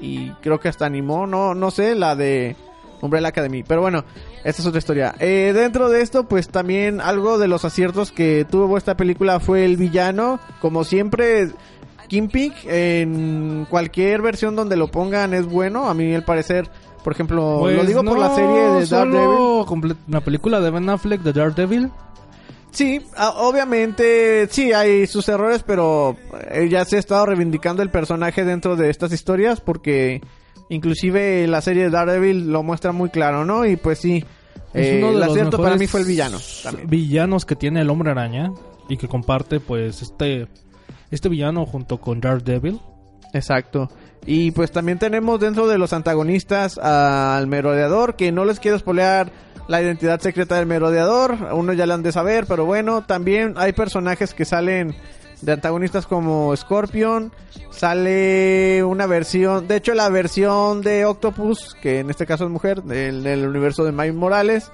[0.00, 2.56] y creo que hasta animó, no, no sé, la de
[3.00, 3.62] Umbrella Academy.
[3.62, 4.04] Pero bueno,
[4.44, 5.14] esta es otra historia.
[5.18, 9.64] Eh, dentro de esto, pues también algo de los aciertos que tuvo esta película fue
[9.64, 10.38] el villano.
[10.60, 11.50] Como siempre,
[12.08, 15.88] Kingpin en cualquier versión donde lo pongan es bueno.
[15.88, 16.68] A mí, al parecer,
[17.02, 19.96] por ejemplo, Pues lo digo por la serie de Daredevil.
[20.08, 21.90] La película de Ben Affleck de Daredevil.
[22.76, 23.00] Sí,
[23.38, 26.14] obviamente, sí, hay sus errores, pero
[26.50, 30.20] eh, ya se ha estado reivindicando el personaje dentro de estas historias porque
[30.68, 33.64] inclusive la serie de Daredevil lo muestra muy claro, ¿no?
[33.64, 34.22] Y pues sí,
[34.74, 36.36] Es eh, uno de los acierto para mí fue el villano.
[36.62, 36.86] también.
[36.90, 38.52] Villanos que tiene el Hombre Araña
[38.90, 40.46] y que comparte pues este
[41.10, 42.78] este villano junto con Daredevil.
[43.32, 43.90] Exacto.
[44.26, 49.32] Y pues también tenemos dentro de los antagonistas al merodeador, que no les quiero spoilear
[49.68, 53.72] la identidad secreta del merodeador, uno ya la han de saber, pero bueno, también hay
[53.72, 54.94] personajes que salen
[55.42, 57.32] de antagonistas como Scorpion,
[57.70, 62.82] sale una versión, de hecho la versión de Octopus, que en este caso es mujer,
[62.82, 64.70] del, universo de Miles Morales,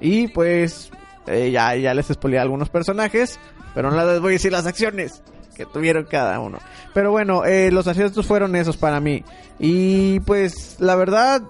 [0.00, 0.90] y pues
[1.26, 3.38] eh, ya, ya les spoileé algunos personajes,
[3.74, 5.22] pero no les voy a decir las acciones
[5.56, 6.58] que tuvieron cada uno.
[6.92, 9.24] Pero bueno, eh, los aciertos fueron esos para mí.
[9.58, 11.42] Y pues la verdad,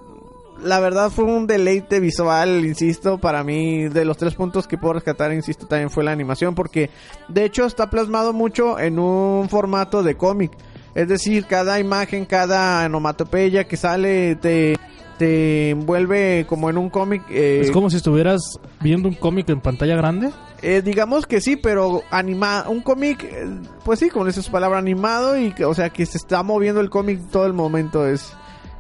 [0.63, 4.95] la verdad fue un deleite visual, insisto, para mí de los tres puntos que puedo
[4.95, 6.91] rescatar, insisto, también fue la animación, porque
[7.29, 10.53] de hecho está plasmado mucho en un formato de cómic.
[10.95, 14.77] Es decir, cada imagen, cada onomatopeya que sale te,
[15.19, 17.23] te envuelve como en un cómic.
[17.31, 18.41] eh, Es como si estuvieras
[18.81, 20.31] viendo un cómic en pantalla grande.
[20.63, 23.47] eh, digamos que sí, pero anima un cómic, eh,
[23.85, 26.89] pues sí, dice su palabra, animado y que, o sea, que se está moviendo el
[26.89, 28.07] cómic todo el momento.
[28.07, 28.33] Es,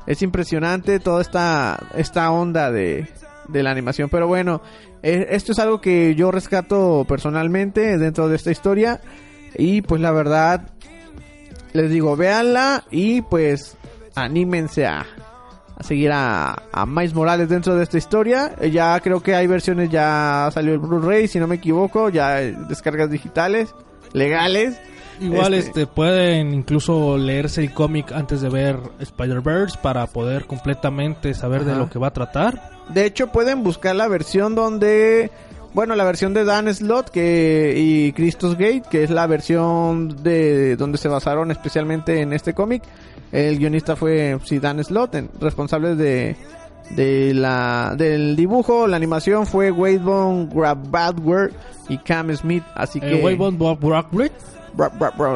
[0.06, 3.08] es impresionante toda esta, esta onda de,
[3.48, 4.08] de la animación.
[4.08, 4.62] Pero bueno,
[5.02, 9.00] eh, esto es algo que yo rescato personalmente dentro de esta historia.
[9.56, 10.68] Y pues la verdad,
[11.72, 13.76] les digo, véanla y pues
[14.14, 15.06] anímense a,
[15.76, 18.54] a seguir a, a Miles Morales dentro de esta historia.
[18.60, 22.36] Eh, Ya creo que hay versiones, ya salió el Blu-ray, si no me equivoco, ya
[22.36, 23.74] descargas digitales,
[24.12, 24.78] legales.
[25.20, 31.32] Igual Este- este, pueden incluso leerse el cómic antes de ver Spider-Verse para poder completamente
[31.34, 32.70] saber de lo que va a tratar.
[32.90, 35.30] De hecho, pueden buscar la versión donde.
[35.74, 40.74] Bueno, la versión de Dan Slott que, y Christos Gate, que es la versión de
[40.76, 42.82] donde se basaron especialmente en este cómic.
[43.30, 46.34] El guionista fue sí, Dan Slott, en- responsable de,
[46.90, 48.86] de la, del dibujo.
[48.86, 51.52] La animación fue Wade Von Grabadwer
[51.88, 52.64] y Cam Smith.
[52.74, 53.20] Así que.
[53.20, 53.78] Eh, Bob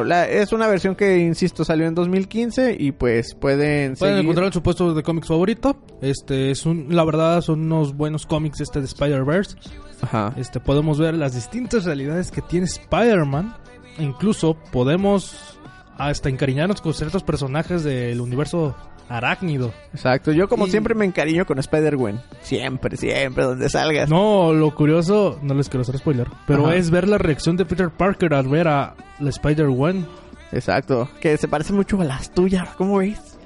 [0.03, 4.47] La- es una versión que, insisto, salió en 2015 y pues pueden, Pueden seguir- encontrar
[4.47, 5.77] en su puesto de cómics favorito.
[6.01, 9.57] Este es un, la verdad son unos buenos cómics este de Spider-Verse.
[10.01, 10.33] Ajá.
[10.37, 13.55] Este podemos ver las distintas realidades que tiene Spider-Man.
[13.99, 15.57] Incluso podemos
[15.97, 18.75] hasta encariñarnos con ciertos personajes del universo
[19.15, 19.73] arácnido.
[19.93, 22.19] Exacto, yo como Y- siempre me encariño con Spider-Gwen.
[22.41, 24.09] Siempre, siempre, donde salgas.
[24.09, 26.75] No, lo curioso, no les quiero hacer spoiler, pero Ajá.
[26.75, 30.05] es ver la reacción de Peter Parker al ver a la Spider-Gwen.
[30.53, 33.37] Exacto, que se parece mucho a las tuyas, ¿cómo ves?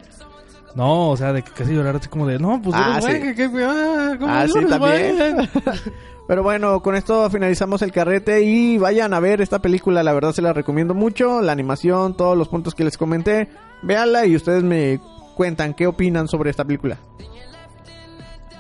[0.76, 3.08] No, o sea, de que casi llorar así como de, no, pues Ah, sí.
[3.36, 5.50] Que- ah, ¿cómo Ah, sí, también.
[6.28, 10.32] Pero bueno, con esto finalizamos el carrete y vayan a ver esta película, la verdad
[10.34, 13.48] se la recomiendo mucho, la animación, todos los puntos que les comenté,
[13.84, 15.00] véanla y ustedes me
[15.36, 16.98] cuentan qué opinan sobre esta película.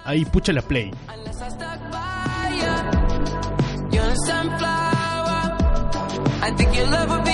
[0.03, 0.91] Ahí, púchale a play.
[3.91, 5.57] You're a sunflower.
[6.43, 7.24] I think your love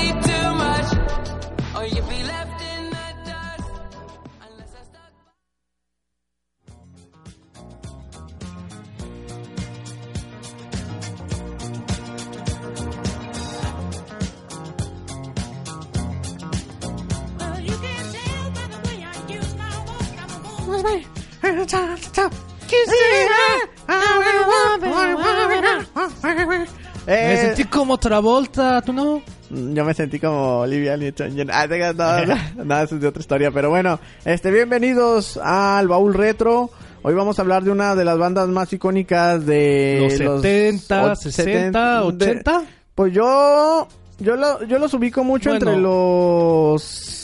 [27.07, 29.21] Me sentí como Travolta, ¿tú no?
[29.49, 31.49] Yo me sentí como Olivia Newton-John.
[31.51, 33.51] Ah, no, no, no, eso es de otra historia.
[33.51, 36.69] Pero bueno, este, bienvenidos al Baúl Retro.
[37.03, 41.15] Hoy vamos a hablar de una de las bandas más icónicas de Los 70, och-
[41.17, 42.61] 60, 80.
[42.95, 43.87] pues yo,
[44.19, 45.65] yo, lo, yo los ubico mucho Bueno.
[45.71, 47.20] entre los...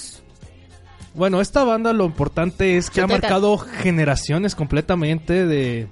[1.17, 3.27] Bueno, esta banda lo importante es que ha 70.
[3.27, 5.87] marcado generaciones completamente de...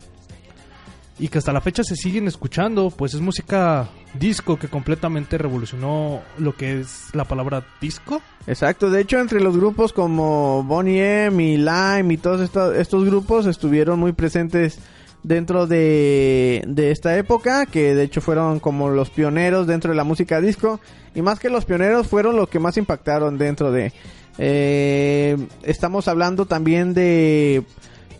[1.17, 6.21] Y que hasta la fecha se siguen escuchando, pues es música disco que completamente revolucionó
[6.37, 8.21] lo que es la palabra disco.
[8.45, 13.05] Exacto, de hecho entre los grupos como Bonnie M y Lime y todos estos, estos
[13.05, 14.77] grupos estuvieron muy presentes
[15.23, 20.03] dentro de, de esta época, que de hecho fueron como los pioneros dentro de la
[20.03, 20.79] música disco,
[21.15, 23.91] y más que los pioneros fueron los que más impactaron dentro de...
[24.37, 27.63] eh, estamos hablando también de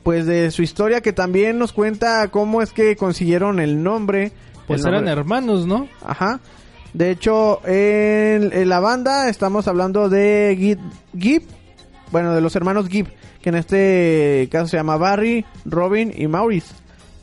[0.04, 4.32] pues de su historia que también nos cuenta cómo es que consiguieron el nombre.
[4.68, 5.88] Pues el eran nombre- hermanos, ¿no?
[6.04, 6.40] Ajá.
[6.94, 10.78] De hecho, en, en la banda estamos hablando de
[11.18, 11.42] Gibb,
[12.12, 13.08] bueno, de los hermanos Gibb,
[13.42, 16.74] que en este caso se llama Barry, Robin y Maurice.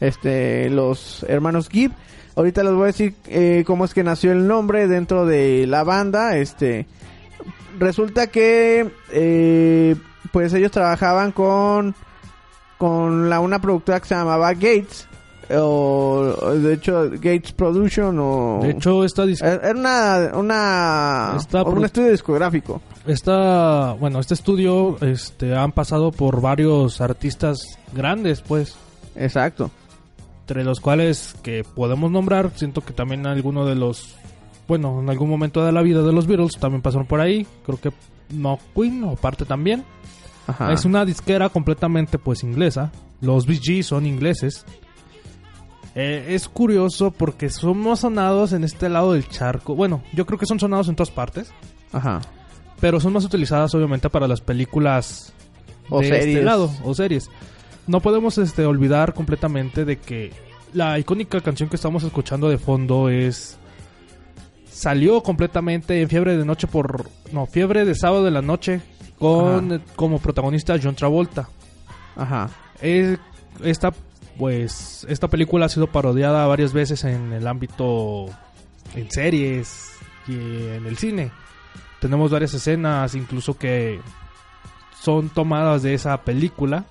[0.00, 1.92] Este, los hermanos Gibb.
[2.34, 5.84] Ahorita les voy a decir eh, cómo es que nació el nombre dentro de la
[5.84, 6.36] banda.
[6.36, 6.86] Este,
[7.78, 9.96] resulta que, eh,
[10.32, 11.94] pues ellos trabajaban con,
[12.78, 15.08] con la, una productora que se llamaba Gates.
[15.54, 18.60] O, o de hecho, Gates Production o...
[18.62, 22.80] De hecho, esta dis- Era una, una, Esta un estudio discográfico.
[23.06, 27.58] esta, bueno, este estudio este han pasado por varios artistas
[27.92, 28.76] grandes, pues.
[29.14, 29.70] Exacto.
[30.42, 34.14] Entre los cuales que podemos nombrar, siento que también alguno de los
[34.68, 37.80] bueno, en algún momento de la vida de los Beatles también pasaron por ahí, creo
[37.80, 37.92] que
[38.30, 39.84] no Queen o parte también.
[40.46, 40.72] Ajá.
[40.72, 42.90] Es una disquera completamente pues inglesa.
[43.20, 44.64] Los Gees son ingleses.
[45.94, 49.74] Eh, es curioso porque somos sonados en este lado del charco.
[49.74, 51.52] Bueno, yo creo que son sonados en todas partes.
[51.92, 52.20] Ajá.
[52.80, 55.32] Pero son más utilizadas obviamente para las películas
[55.88, 56.26] O de series.
[56.26, 57.30] este lado o series.
[57.86, 60.32] No podemos este olvidar completamente de que
[60.72, 63.58] la icónica canción que estamos escuchando de fondo es
[64.82, 68.80] salió completamente en Fiebre de Noche por no, Fiebre de Sábado de la Noche
[69.18, 69.84] con Ajá.
[69.94, 71.48] como protagonista John Travolta.
[72.16, 72.50] Ajá.
[72.80, 73.18] Es-
[73.62, 73.92] esta
[74.38, 78.26] pues esta película ha sido parodiada varias veces en el ámbito
[78.94, 79.92] en series
[80.26, 81.30] y en el cine.
[82.00, 84.00] Tenemos varias escenas incluso que
[85.00, 86.84] son tomadas de esa película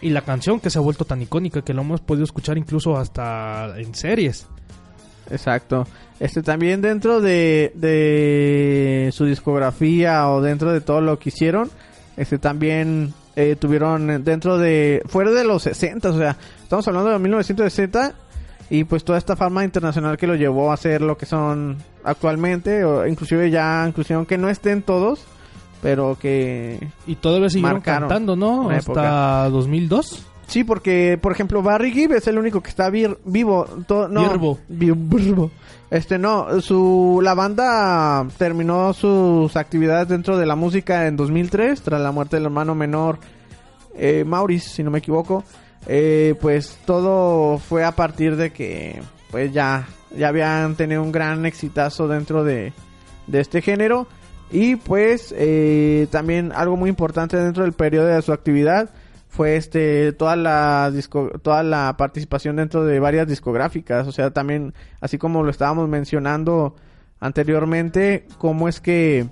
[0.00, 2.96] y la canción que se ha vuelto tan icónica que lo hemos podido escuchar incluso
[2.96, 4.46] hasta en series.
[5.30, 5.86] Exacto.
[6.20, 11.70] Este también dentro de, de su discografía o dentro de todo lo que hicieron,
[12.16, 17.18] este también eh, tuvieron dentro de fuera de los 60, o sea, estamos hablando de
[17.18, 18.14] 1960
[18.70, 22.84] y pues toda esta fama internacional que lo llevó a ser lo que son actualmente
[22.84, 25.24] o inclusive ya inclusive aunque no estén todos,
[25.82, 28.70] pero que Y todavía siguieron Marcaron cantando, ¿no?
[28.70, 29.48] Hasta época.
[29.50, 30.26] 2002.
[30.46, 33.66] Sí, porque, por ejemplo, Barry Gibb es el único que está vir- vivo.
[33.86, 34.22] To- no.
[35.90, 42.00] Este, no, su, la banda terminó sus actividades dentro de la música en 2003, tras
[42.00, 43.18] la muerte del hermano menor,
[43.96, 45.44] eh, Maurice, si no me equivoco.
[45.86, 49.86] Eh, pues todo fue a partir de que, pues ya,
[50.16, 52.72] ya habían tenido un gran exitazo dentro de,
[53.26, 54.06] de este género.
[54.50, 58.90] Y pues eh, también algo muy importante dentro del periodo de su actividad
[59.34, 64.74] fue este toda la disco, toda la participación dentro de varias discográficas, o sea, también
[65.00, 66.76] así como lo estábamos mencionando
[67.18, 69.26] anteriormente, cómo es que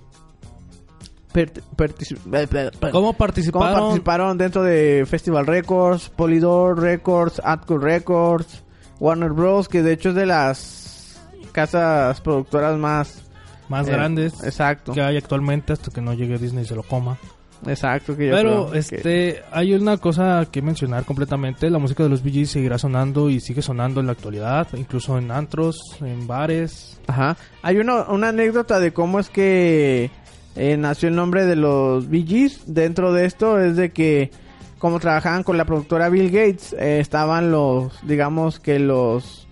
[1.33, 3.69] particip- ¿Cómo participaron?
[3.75, 8.65] cómo participaron dentro de Festival Records, Polydor Records, Atco Records,
[8.99, 11.21] Warner Bros, que de hecho es de las
[11.53, 13.23] casas productoras más
[13.69, 14.93] más eh, grandes exacto.
[14.93, 17.19] que hay actualmente hasta que no llegue Disney y se lo coma.
[17.67, 22.03] Exacto, que yo Pero creo que- este hay una cosa que mencionar completamente, la música
[22.03, 26.27] de los Gees seguirá sonando y sigue sonando en la actualidad, incluso en antros, en
[26.27, 26.99] bares.
[27.07, 27.37] Ajá.
[27.63, 30.11] Hay una, una anécdota de cómo es que
[30.57, 32.63] eh, nació el nombre de los Gees.
[32.67, 34.31] Dentro de esto es de que
[34.79, 39.47] como trabajaban con la productora Bill Gates, eh, estaban los, digamos que los,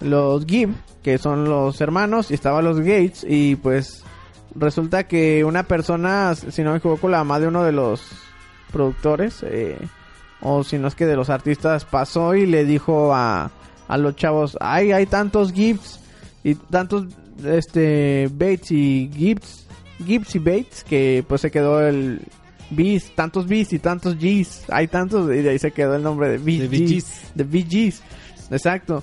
[0.00, 4.02] los Gibb, que son los hermanos, y estaban los Gates, y pues
[4.54, 8.02] resulta que una persona, si no me equivoco, la mamá de uno de los
[8.72, 9.78] productores, eh,
[10.40, 13.50] o si no es que de los artistas, pasó y le dijo a,
[13.88, 16.00] a los chavos, ay, hay tantos Gibbs
[16.44, 17.06] y tantos
[17.44, 19.66] este Bates y Gibbs,
[20.04, 22.20] Gibbs y Bates que pues se quedó el
[22.70, 24.64] B's, tantos B's y tantos G's.
[24.68, 28.02] Hay tantos y de ahí se quedó el nombre de Bee De Bee Gees.
[28.50, 29.02] Exacto.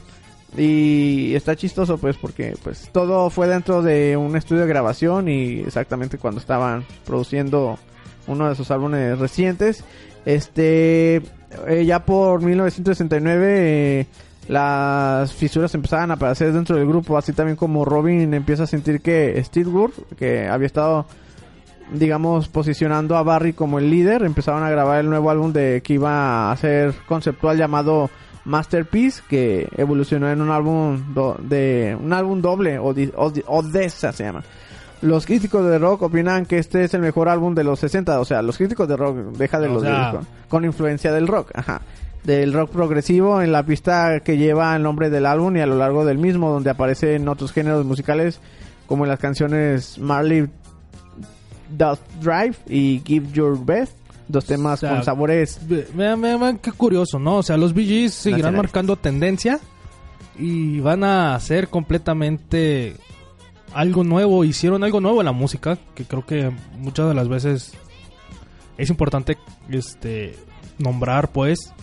[0.58, 5.60] Y está chistoso pues porque pues todo fue dentro de un estudio de grabación y
[5.60, 7.78] exactamente cuando estaban produciendo
[8.28, 9.84] uno de sus álbumes recientes.
[10.26, 11.22] Este
[11.68, 13.48] eh, ya por 1969
[14.02, 14.08] eh,
[14.48, 19.02] las fisuras empezaban a aparecer dentro del grupo, así también como Robin empieza a sentir
[19.02, 19.72] que Steve
[20.18, 21.06] que había estado
[21.94, 25.94] digamos posicionando a Barry como el líder, empezaron a grabar el nuevo álbum de que
[25.94, 28.10] iba a ser conceptual llamado
[28.46, 33.12] Masterpiece, que evolucionó en un álbum do- de un álbum doble, Odi-
[33.48, 34.44] Odessa se llama.
[35.02, 38.26] Los críticos de rock opinan que este es el mejor álbum de los 60, o
[38.26, 41.52] sea, los críticos de rock, deja de O los sea- con, con influencia del rock,
[41.54, 41.82] ajá.
[42.24, 45.78] Del rock progresivo en la pista que lleva el nombre del álbum y a lo
[45.78, 48.42] largo del mismo, donde aparecen otros géneros musicales
[48.88, 50.50] como en las canciones Marley
[51.78, 53.94] Doth Drive y Give Your Best,
[54.30, 57.38] dos temas O sea, con sabores Ve- Vean, vean, vean qué curioso, ¿no?
[57.38, 59.60] O sea, los Gees seguirán marcando tendencia
[60.38, 62.96] y van a hacer completamente
[63.74, 64.44] algo nuevo.
[64.46, 67.74] Hicieron algo nuevo en la música, que creo que muchas de las veces
[68.78, 69.38] es importante
[69.70, 70.36] este
[70.78, 71.74] nombrar, pues.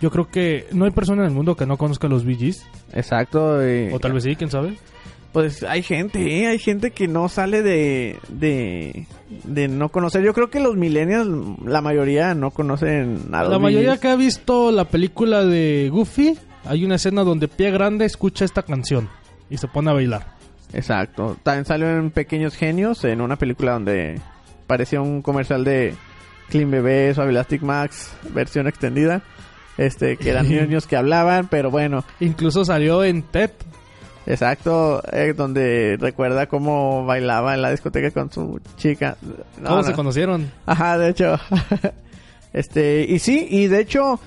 [0.00, 2.66] Yo creo que no hay persona en el mundo que no conozca los Gees.
[2.92, 3.58] Exacto.
[3.92, 4.76] O tal vez sí, quién sabe.
[5.32, 6.46] Pues hay gente, ¿eh?
[6.46, 9.06] hay gente que no sale de, de,
[9.44, 10.22] de no conocer.
[10.22, 11.28] Yo creo que los millennials,
[11.64, 16.38] la mayoría no conocen a los La mayoría que ha visto la película de Goofy,
[16.64, 19.08] hay una escena donde Pie Grande escucha esta canción
[19.50, 20.36] y se pone a bailar.
[20.72, 21.36] Exacto.
[21.42, 24.20] También salió en Pequeños Genios, en una película donde
[24.66, 25.94] parecía un comercial de
[26.48, 29.22] Clean Bebé, Suave Elastic Max, versión extendida.
[29.78, 32.04] Este, que eran niños que hablaban, pero bueno.
[32.20, 33.50] Incluso salió en TED.
[34.26, 39.16] Exacto, eh, donde recuerda cómo bailaba en la discoteca con su chica.
[39.60, 39.82] No, ¿Cómo no.
[39.84, 40.50] se conocieron?
[40.66, 41.38] Ajá, de hecho.
[42.52, 44.18] este, y sí, y de hecho,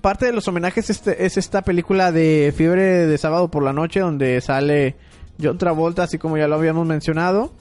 [0.00, 4.00] parte de los homenajes este, es esta película de Fiebre de Sábado por la Noche,
[4.00, 4.94] donde sale
[5.42, 7.52] John Travolta, así como ya lo habíamos mencionado.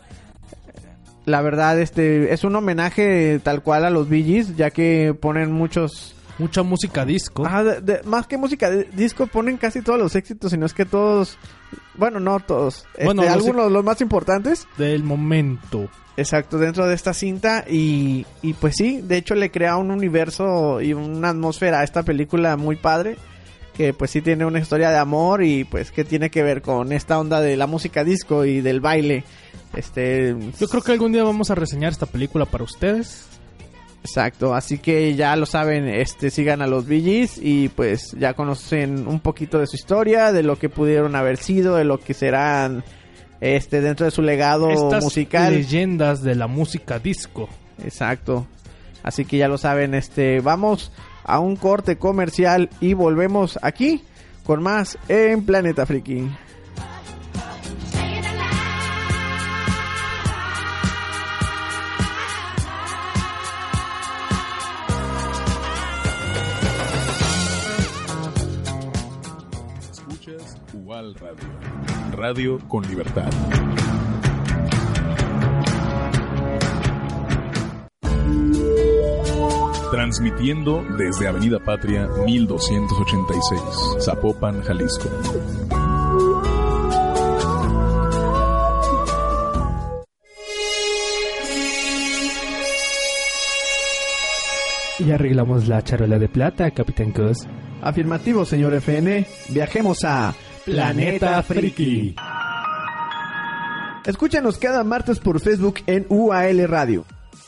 [1.26, 6.16] La verdad, este, es un homenaje tal cual a los Gees, ya que ponen muchos...
[6.40, 7.46] Mucha música disco.
[7.46, 10.74] Ajá, de- de- más que música de disco, ponen casi todos los éxitos, sino es
[10.74, 11.38] que todos...
[11.96, 12.86] Bueno, no todos.
[12.94, 14.68] Este, Bueno, algunos, los más importantes.
[14.78, 15.90] Del momento.
[16.18, 20.82] Exacto, dentro de esta cinta y, y pues sí, de hecho le crea un universo
[20.82, 23.18] y una atmósfera a esta película muy padre,
[23.76, 26.92] que pues sí tiene una historia de amor y pues que tiene que ver con
[26.92, 29.24] esta onda de la música disco y del baile.
[29.74, 33.26] Este, Yo creo que algún día vamos a reseñar esta película para ustedes.
[34.04, 39.08] Exacto, así que ya lo saben, este sigan a los Gees y pues ya conocen
[39.08, 42.84] un poquito de su historia, de lo que pudieron haber sido, de lo que serán
[43.40, 45.54] este dentro de su legado Estas musical.
[45.54, 47.50] leyendas de la música disco.
[47.84, 48.46] Exacto.
[49.04, 50.92] Así que ya lo saben, este, vamos
[51.24, 54.04] a un corte comercial y volvemos aquí
[54.46, 56.30] con más en Planeta Friki.
[71.20, 71.50] Radio.
[72.16, 73.30] Radio con libertad.
[79.92, 83.62] Transmitiendo desde Avenida Patria 1286,
[84.06, 85.10] Zapopan, Jalisco.
[95.00, 97.48] Y arreglamos la charola de plata, Capitán Cos.
[97.82, 99.26] Afirmativo, señor FN.
[99.50, 100.36] Viajemos a
[100.66, 102.16] Planeta Friki.
[104.06, 107.06] Escúchanos cada martes por Facebook en UAL Radio.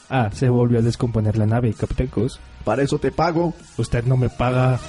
[0.10, 2.40] Ah, se volvió a descomponer la nave, Capitán Cos.
[2.64, 3.54] Para eso te pago.
[3.78, 4.80] Usted no me paga.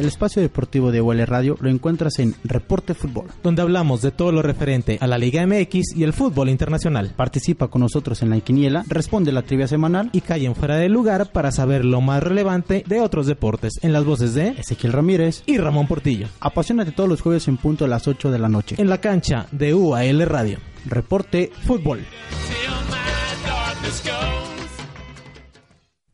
[0.00, 3.26] El espacio deportivo de UL Radio lo encuentras en Reporte Fútbol.
[3.42, 7.12] donde hablamos de todo lo referente a la Liga MX y el fútbol internacional.
[7.14, 11.32] Participa con nosotros en la quiniela, responde la trivia semanal Y callen fuera de lugar
[11.32, 15.42] para saber lo más relevante de otros deportes en las voces de Ezequiel Ramírez.
[15.44, 16.28] y Ramón Portillo.
[16.40, 18.76] Apasionate todos los jueves en punto a las 8 de la noche.
[18.78, 20.58] En la cancha de UAL Radio.
[20.86, 22.00] Reporte Fútbol.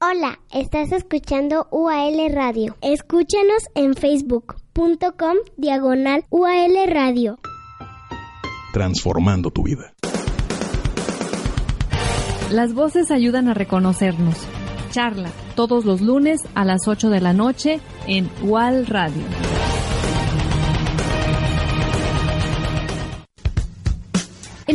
[0.09, 2.77] Hola, estás escuchando UAL Radio.
[2.81, 7.41] Escúchanos en facebook.com diagonal UAL Radio.
[8.73, 9.95] Transformando tu vida.
[12.53, 14.37] Las voces ayudan a reconocernos.
[14.91, 19.25] Charla, todos los lunes a las 8 de la noche en UAL Radio.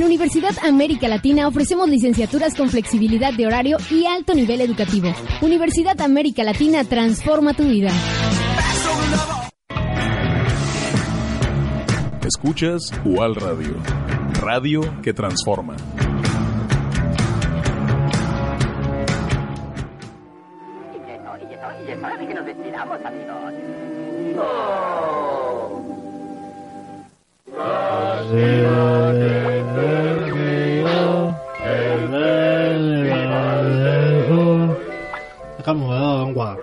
[0.01, 5.13] En Universidad América Latina ofrecemos licenciaturas con flexibilidad de horario y alto nivel educativo.
[5.41, 7.91] Universidad América Latina transforma tu vida.
[12.25, 13.75] Escuchas UAL Radio.
[14.41, 15.75] Radio que transforma.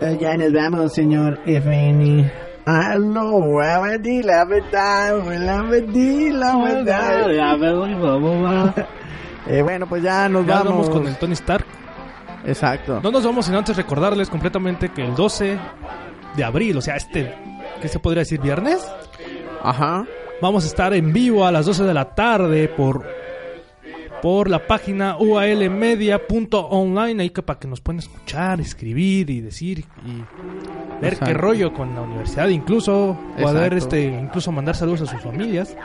[0.01, 2.31] Eh, ya nos vamos, señor FN.
[2.67, 8.87] Ah, no, la verdad, la verdad, la verdad, la verdad.
[9.51, 10.73] Eh, bueno, pues ya nos Ya vamos.
[10.73, 11.65] vamos con el Tony Stark.
[12.45, 13.01] Exacto.
[13.03, 15.57] No nos vamos sin antes recordarles completamente que el 12
[16.37, 17.35] de abril, o sea, este,
[17.81, 18.41] ¿qué se podría decir?
[18.43, 18.87] ¿Viernes?
[19.63, 20.05] Ajá.
[20.43, 23.07] Vamos a estar en vivo a las 12 de la tarde por
[24.21, 30.23] por la página ualmedia.online ahí que para que nos puedan escuchar, escribir y decir y
[31.01, 33.17] ver qué rollo con la universidad, incluso.
[33.41, 35.77] Poder este incluso mandar saludos a sus familias.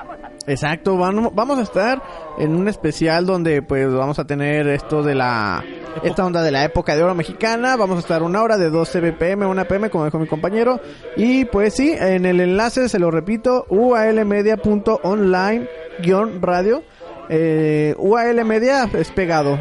[0.46, 2.04] Exacto, vamos a estar
[2.38, 5.64] en un especial donde pues vamos a tener esto de la
[6.04, 9.00] esta onda de la época de oro mexicana, vamos a estar una hora de 12
[9.00, 10.82] BPM, una PM como dijo mi compañero.
[11.16, 15.70] Y pues sí, en el enlace se lo repito, ualmedia.online
[16.00, 16.84] guion radio,
[17.30, 19.58] eh, UAL Media es pegado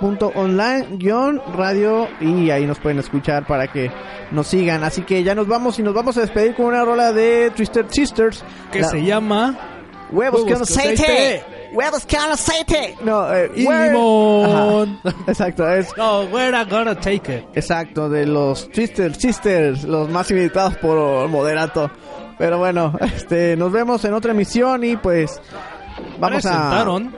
[0.00, 3.90] punto online guion radio y ahí nos pueden escuchar para que
[4.32, 7.12] nos sigan así que ya nos vamos y nos vamos a despedir con una rola
[7.12, 8.42] de Twisted Sisters
[8.72, 9.56] Que La- se llama
[10.10, 11.42] Huevos, con aceite.
[11.72, 12.96] Huevos con aceite.
[13.02, 15.00] No, eh, Y hue- limón.
[15.04, 15.16] Ajá.
[15.26, 15.96] Exacto, es.
[15.96, 17.44] No, we're not gonna take it.
[17.54, 21.90] Exacto, de los Twister Sisters, los más invitados por Moderato.
[22.36, 25.40] Pero bueno, este, nos vemos en otra emisión y pues
[26.18, 27.14] vamos Presentaron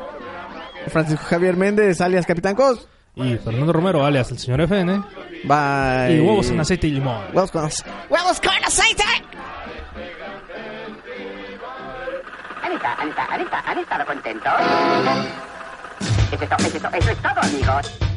[0.86, 2.88] a Francisco Javier Méndez, alias Capitán Cos.
[3.16, 5.02] y Fernando Romero, alias el señor FN,
[5.44, 6.16] Bye.
[6.16, 7.22] y huevos en aceite y limón.
[7.32, 7.90] Huevos con aceite.
[8.08, 9.04] ¡Huevos con aceite!
[12.62, 14.52] ¿Han estado, han estado, han estado, contentos?
[16.32, 18.13] Eso es eso es todo, eso es todo, amigos.